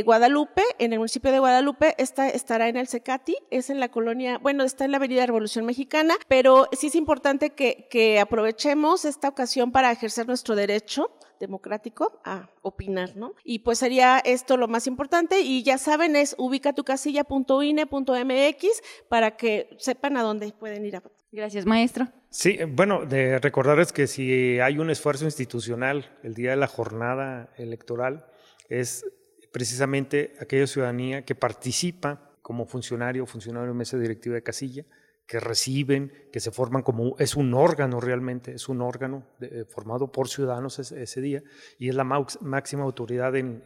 Guadalupe, 0.03 0.63
en 0.79 0.93
el 0.93 0.99
municipio 0.99 1.31
de 1.31 1.37
Guadalupe, 1.37 1.93
está, 1.99 2.27
estará 2.27 2.69
en 2.69 2.77
el 2.77 2.87
Secati, 2.87 3.35
es 3.51 3.69
en 3.69 3.79
la 3.79 3.89
colonia, 3.89 4.39
bueno, 4.39 4.63
está 4.63 4.85
en 4.85 4.91
la 4.91 4.97
Avenida 4.97 5.27
Revolución 5.27 5.63
Mexicana, 5.65 6.15
pero 6.27 6.69
sí 6.71 6.87
es 6.87 6.95
importante 6.95 7.51
que, 7.51 7.87
que 7.91 8.19
aprovechemos 8.19 9.05
esta 9.05 9.27
ocasión 9.27 9.71
para 9.71 9.91
ejercer 9.91 10.25
nuestro 10.25 10.55
derecho 10.55 11.11
democrático 11.43 12.21
a 12.23 12.49
opinar, 12.61 13.17
¿no? 13.17 13.33
Y 13.43 13.59
pues 13.59 13.79
sería 13.79 14.19
esto 14.19 14.55
lo 14.57 14.67
más 14.67 14.87
importante 14.87 15.41
y 15.41 15.63
ya 15.63 15.77
saben 15.77 16.15
es 16.15 16.35
ubicatucasilla.ine.mx 16.37 18.67
para 19.09 19.35
que 19.35 19.75
sepan 19.77 20.15
a 20.17 20.23
dónde 20.23 20.51
pueden 20.53 20.85
ir 20.85 20.95
a 20.95 21.01
votar. 21.01 21.17
Gracias, 21.31 21.65
maestro. 21.65 22.07
Sí, 22.29 22.57
bueno, 22.67 23.05
de 23.05 23.39
recordarles 23.39 23.91
que 23.91 24.07
si 24.07 24.59
hay 24.59 24.77
un 24.77 24.89
esfuerzo 24.89 25.25
institucional 25.25 26.17
el 26.23 26.35
día 26.35 26.51
de 26.51 26.57
la 26.57 26.67
jornada 26.67 27.51
electoral 27.57 28.25
es 28.69 29.05
precisamente 29.51 30.35
aquella 30.39 30.67
ciudadanía 30.67 31.25
que 31.25 31.35
participa 31.35 32.31
como 32.41 32.65
funcionario 32.65 33.23
o 33.23 33.25
funcionario 33.25 33.69
de 33.69 33.77
mesa 33.77 33.97
directiva 33.97 34.35
de 34.35 34.43
casilla, 34.43 34.85
que 35.25 35.39
reciben, 35.39 36.11
que 36.31 36.39
se 36.39 36.51
forman 36.51 36.81
como, 36.81 37.15
es 37.17 37.35
un 37.35 37.53
órgano 37.53 37.99
realmente, 37.99 38.53
es 38.53 38.67
un 38.67 38.81
órgano 38.81 39.25
eh, 39.39 39.65
formado 39.67 40.11
por 40.11 40.27
ciudadanos 40.27 40.79
ese, 40.79 41.21
día 41.21 41.41
y 41.79 41.89
es 41.89 41.95
la 41.95 42.03
máxima 42.03 42.83
autoridad 42.83 43.35
en, 43.35 43.63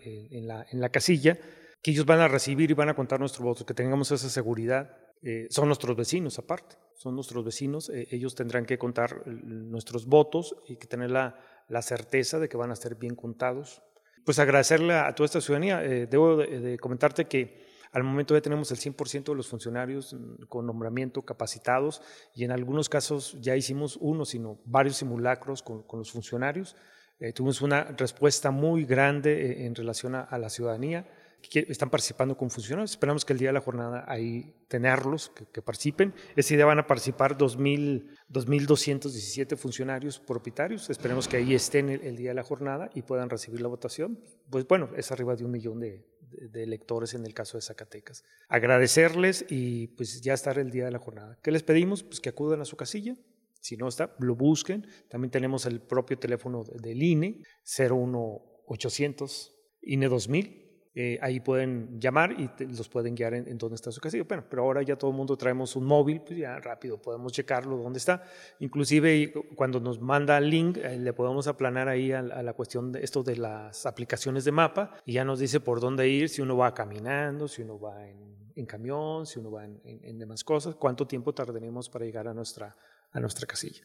la, 0.48 0.90
casilla, 0.90 1.38
que 1.82 1.92
ellos 1.92 2.06
van 2.06 2.20
a 2.20 2.28
recibir 2.28 2.70
y 2.70 2.74
van 2.74 2.90
a 2.90 2.96
contar 2.96 3.20
nuestros 3.20 3.44
votos, 3.44 3.66
que 3.66 3.74
tengamos 3.74 4.12
esa 4.12 4.30
seguridad. 4.30 4.96
Eh, 5.24 5.48
son 5.50 5.68
nuestros 5.68 5.96
vecinos 5.96 6.38
aparte, 6.38 6.76
son 6.94 7.16
nuestros 7.16 7.44
vecinos, 7.44 7.90
eh, 7.90 8.08
ellos 8.12 8.36
tendrán 8.36 8.66
que 8.66 8.78
contar 8.78 9.26
nuestros 9.26 10.06
votos 10.06 10.56
y 10.68 10.76
que 10.76 10.86
tener 10.86 11.10
la, 11.10 11.36
certeza 11.82 12.38
de 12.38 12.48
que 12.48 12.58
van 12.58 12.72
a 12.72 12.76
ser 12.76 12.96
bien 12.96 13.16
contados. 13.16 13.82
Pues 14.26 14.38
agradecerle 14.38 14.94
a, 14.94 15.14
toda 15.16 15.26
esta 15.26 15.42
ciudadanía, 15.42 15.80
debo 15.80 16.38
de 16.38 16.78
comentarte 16.78 17.26
que 17.26 17.67
al 17.92 18.04
momento 18.04 18.34
ya 18.34 18.42
tenemos 18.42 18.72
el 18.72 18.78
100% 18.78 19.24
de 19.24 19.36
los 19.36 19.48
funcionarios 19.48 20.14
mm, 20.14 20.46
con 20.48 20.66
nombramiento 20.66 21.22
capacitados 21.24 22.02
y 22.36 22.44
en 22.44 22.52
algunos 22.52 22.90
casos 22.90 23.38
ya 23.42 23.56
hicimos 23.56 23.98
uno, 24.02 24.26
sino 24.26 24.60
varios 24.66 24.98
simulacros 24.98 25.64
con, 25.64 25.86
los 25.94 26.12
funcionarios. 26.12 26.76
Eh, 27.20 27.34
tuvimos 27.34 27.62
una 27.62 27.84
respuesta 27.84 28.52
muy 28.52 28.86
grande 28.86 29.52
eh, 29.52 29.66
en 29.66 29.76
relación 29.76 30.16
a, 30.16 30.38
la 30.38 30.50
ciudadanía 30.50 31.08
están 31.54 31.90
participando 31.90 32.36
con 32.36 32.50
funcionarios. 32.50 32.92
Esperamos 32.92 33.24
que 33.26 33.34
el 33.34 33.40
día 33.40 33.50
de 33.50 33.54
la 33.54 33.62
jornada 33.62 34.06
ahí 34.08 34.54
tenerlos, 34.68 35.32
que, 35.52 35.62
participen. 35.62 36.14
Ese 36.36 36.56
día 36.56 36.66
van 36.66 36.80
a 36.80 36.88
participar 36.88 37.38
2.217 37.38 39.56
funcionarios 39.56 40.20
propietarios. 40.20 40.90
Esperemos 40.90 41.28
que 41.28 41.38
ahí 41.38 41.54
estén 41.54 41.90
el, 41.90 42.18
día 42.18 42.32
de 42.32 42.36
la 42.36 42.42
jornada 42.44 42.90
y 42.94 43.04
puedan 43.04 43.30
recibir 43.30 43.62
la 43.62 43.68
votación. 43.68 44.20
Pues 44.50 44.68
bueno, 44.68 44.90
es 44.96 45.12
arriba 45.12 45.36
de 45.36 45.46
un 45.46 45.52
millón 45.52 45.80
de, 45.80 46.04
de, 46.30 46.64
electores 46.64 47.14
en 47.14 47.26
el 47.26 47.34
caso 47.34 47.58
de 47.58 47.62
Zacatecas. 47.62 48.24
Agradecerles 48.50 49.46
y 49.50 49.88
pues 49.88 50.22
ya 50.22 50.34
estar 50.34 50.60
el 50.60 50.72
día 50.72 50.86
de 50.86 50.92
la 50.92 51.00
jornada. 51.00 51.38
¿Qué 51.42 51.52
les 51.52 51.64
pedimos? 51.64 52.04
Pues 52.04 52.20
que 52.20 52.30
acudan 52.30 52.62
a 52.62 52.66
su 52.66 52.76
casilla. 52.76 53.16
Si 53.60 53.76
no 53.78 53.88
está, 53.88 54.16
lo 54.20 54.36
busquen. 54.36 54.88
También 55.10 55.32
tenemos 55.32 55.66
el 55.66 55.82
propio 55.82 56.20
teléfono 56.20 56.64
del 56.64 57.02
INE, 57.02 57.44
01800 57.66 59.56
INE 59.82 60.08
2000 60.08 60.67
eh, 61.00 61.20
ahí 61.22 61.40
pueden 61.40 62.02
llamar 62.02 62.32
y 62.32 62.50
los 62.66 62.90
pueden 62.90 63.14
guiar 63.14 63.36
en, 63.36 63.56
dónde 63.60 63.76
está 63.76 63.92
su 63.92 64.02
casilla. 64.02 64.24
Bueno, 64.28 64.44
pero 64.50 64.64
ahora 64.64 64.82
ya 64.82 64.96
todo 64.96 65.12
el 65.12 65.16
mundo 65.16 65.38
traemos 65.38 65.76
un 65.76 65.86
móvil, 65.86 66.22
pues 66.22 66.40
ya 66.40 66.60
rápido 66.60 67.00
podemos 67.00 67.32
checarlo 67.32 67.78
dónde 67.78 68.00
está. 68.00 68.24
Inclusive 68.58 69.32
cuando 69.56 69.80
nos 69.80 70.02
manda 70.02 70.40
el 70.40 70.50
link, 70.50 70.78
eh, 70.78 70.98
le 70.98 71.14
podemos 71.14 71.46
aplanar 71.46 71.88
ahí 71.88 72.12
a, 72.12 72.24
la 72.24 72.54
cuestión 72.54 72.92
de 72.92 73.04
esto 73.04 73.22
de 73.22 73.36
las 73.36 73.86
aplicaciones 73.86 74.44
de 74.44 74.52
mapa 74.52 74.90
y 75.06 75.14
ya 75.14 75.24
nos 75.24 75.38
dice 75.38 75.60
por 75.60 75.80
dónde 75.80 76.10
ir, 76.10 76.30
si 76.30 76.42
uno 76.42 76.58
va 76.58 76.74
caminando, 76.74 77.48
si 77.48 77.62
uno 77.62 77.80
va 77.80 78.04
en, 78.08 78.66
camión, 78.66 79.28
si 79.28 79.38
uno 79.38 79.52
va 79.52 79.66
en, 79.66 80.18
demás 80.18 80.44
cosas, 80.44 80.74
cuánto 80.74 81.06
tiempo 81.06 81.32
tardaremos 81.32 81.90
para 81.90 82.06
llegar 82.06 82.28
a 82.28 82.34
nuestra, 82.34 82.76
a 83.12 83.20
nuestra 83.20 83.46
casilla. 83.46 83.84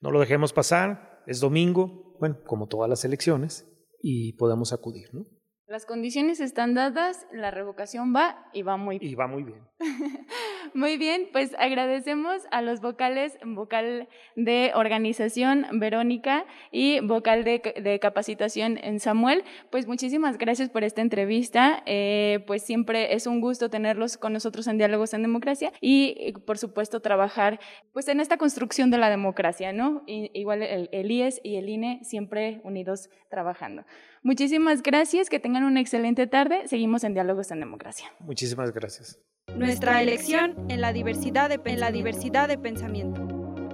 No 0.00 0.10
lo 0.10 0.18
dejemos 0.18 0.54
pasar, 0.54 1.22
es 1.26 1.40
domingo, 1.40 2.16
bueno, 2.20 2.38
como 2.46 2.68
todas 2.68 2.88
las 2.88 3.04
elecciones, 3.04 3.68
y 4.00 4.32
podemos 4.32 4.72
acudir, 4.72 5.12
¿no? 5.12 5.26
Las 5.66 5.86
condiciones 5.86 6.40
están 6.40 6.74
dadas, 6.74 7.26
la 7.32 7.50
revocación 7.50 8.14
va 8.14 8.50
y 8.52 8.60
va 8.60 8.76
muy 8.76 8.98
bien. 8.98 9.12
Y 9.12 9.14
va 9.14 9.26
muy 9.26 9.44
bien. 9.44 9.60
muy 10.74 10.98
bien, 10.98 11.28
pues 11.32 11.56
agradecemos 11.58 12.42
a 12.50 12.60
los 12.60 12.82
vocales, 12.82 13.38
vocal 13.42 14.06
de 14.36 14.72
organización 14.74 15.66
Verónica 15.72 16.44
y 16.70 17.00
vocal 17.00 17.44
de, 17.44 17.98
capacitación 17.98 18.76
en 18.76 19.00
Samuel. 19.00 19.42
Pues 19.70 19.86
muchísimas 19.86 20.36
gracias 20.36 20.68
por 20.68 20.84
esta 20.84 21.00
entrevista. 21.00 21.82
Eh, 21.86 22.44
pues 22.46 22.62
siempre 22.62 23.14
es 23.14 23.26
un 23.26 23.40
gusto 23.40 23.70
tenerlos 23.70 24.18
con 24.18 24.34
nosotros 24.34 24.66
en 24.66 24.76
Diálogos 24.76 25.14
en 25.14 25.22
Democracia 25.22 25.72
y 25.80 26.34
por 26.46 26.58
supuesto 26.58 27.00
trabajar 27.00 27.58
pues 27.94 28.06
en 28.08 28.20
esta 28.20 28.36
construcción 28.36 28.90
de 28.90 28.98
la 28.98 29.08
democracia, 29.08 29.72
¿no? 29.72 30.02
igual 30.06 30.62
el, 30.62 30.90
el 30.92 31.10
IES 31.10 31.40
y 31.42 31.56
el 31.56 31.70
INE 31.70 32.00
siempre 32.04 32.60
unidos 32.64 33.08
trabajando. 33.30 33.84
Muchísimas 34.24 34.82
gracias, 34.82 35.28
que 35.28 35.38
tengan 35.38 35.64
una 35.64 35.80
excelente 35.80 36.26
tarde. 36.26 36.66
Seguimos 36.66 37.04
en 37.04 37.12
Diálogos 37.12 37.50
en 37.50 37.60
Democracia. 37.60 38.10
Muchísimas 38.20 38.72
gracias. 38.72 39.20
Nuestra 39.54 40.00
elección 40.00 40.56
en 40.70 40.80
la 40.80 40.94
diversidad 40.94 41.50
de, 41.50 41.60
en 41.66 41.78
la 41.78 41.92
diversidad 41.92 42.48
de 42.48 42.56
pensamiento. 42.56 43.20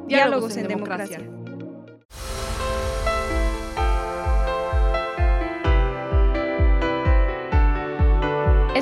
Diálogos, 0.09 0.57
en, 0.57 0.67
democracia. 0.67 1.21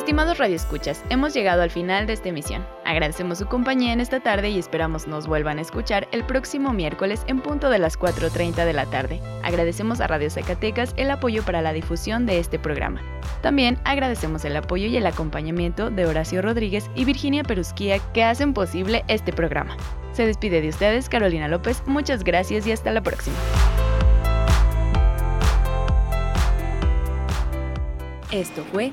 Estimados 0.09 0.39
radioescuchas, 0.39 1.05
hemos 1.11 1.35
llegado 1.35 1.61
al 1.61 1.69
final 1.69 2.07
de 2.07 2.15
esta 2.15 2.31
emisión. 2.31 2.67
Agradecemos 2.87 3.37
su 3.37 3.47
compañía 3.47 3.93
en 3.93 4.01
esta 4.01 4.21
tarde 4.21 4.49
y 4.49 4.59
esperamos 4.59 5.07
nos 5.07 5.27
vuelvan 5.27 5.59
a 5.59 5.61
escuchar 5.61 6.09
el 6.13 6.25
próximo 6.25 6.73
miércoles 6.73 7.25
en 7.27 7.41
punto 7.41 7.69
de 7.69 7.79
las 7.79 7.99
4.30 7.99 8.65
de 8.65 8.73
la 8.73 8.87
tarde. 8.87 9.21
Agradecemos 9.43 10.01
a 10.01 10.07
Radio 10.07 10.31
Zacatecas 10.31 10.95
el 10.97 11.11
apoyo 11.11 11.43
para 11.43 11.61
la 11.61 11.75
difusión 11.75 12.25
de 12.25 12.39
este 12.39 12.59
programa. 12.59 13.03
También 13.43 13.79
agradecemos 13.85 14.47
el 14.47 14.57
apoyo 14.57 14.87
y 14.87 14.97
el 14.97 15.05
acompañamiento 15.05 15.91
de 15.91 16.07
Horacio 16.07 16.41
Rodríguez 16.41 16.91
y 16.95 17.05
Virginia 17.05 17.43
Perusquía 17.43 17.99
que 18.15 18.25
hacen 18.25 18.55
posible 18.55 19.05
este 19.09 19.35
programa. 19.35 19.77
Se 20.15 20.25
despide 20.25 20.63
de 20.63 20.71
ustedes 20.71 21.11
Carolina 21.11 21.49
López, 21.49 21.83
muchas 21.85 22.25
gracias 22.25 22.67
y 22.67 22.73
hasta 22.73 22.93
la 22.93 23.03
próxima. 23.03 23.37
Esto 28.31 28.65
fue 28.73 28.93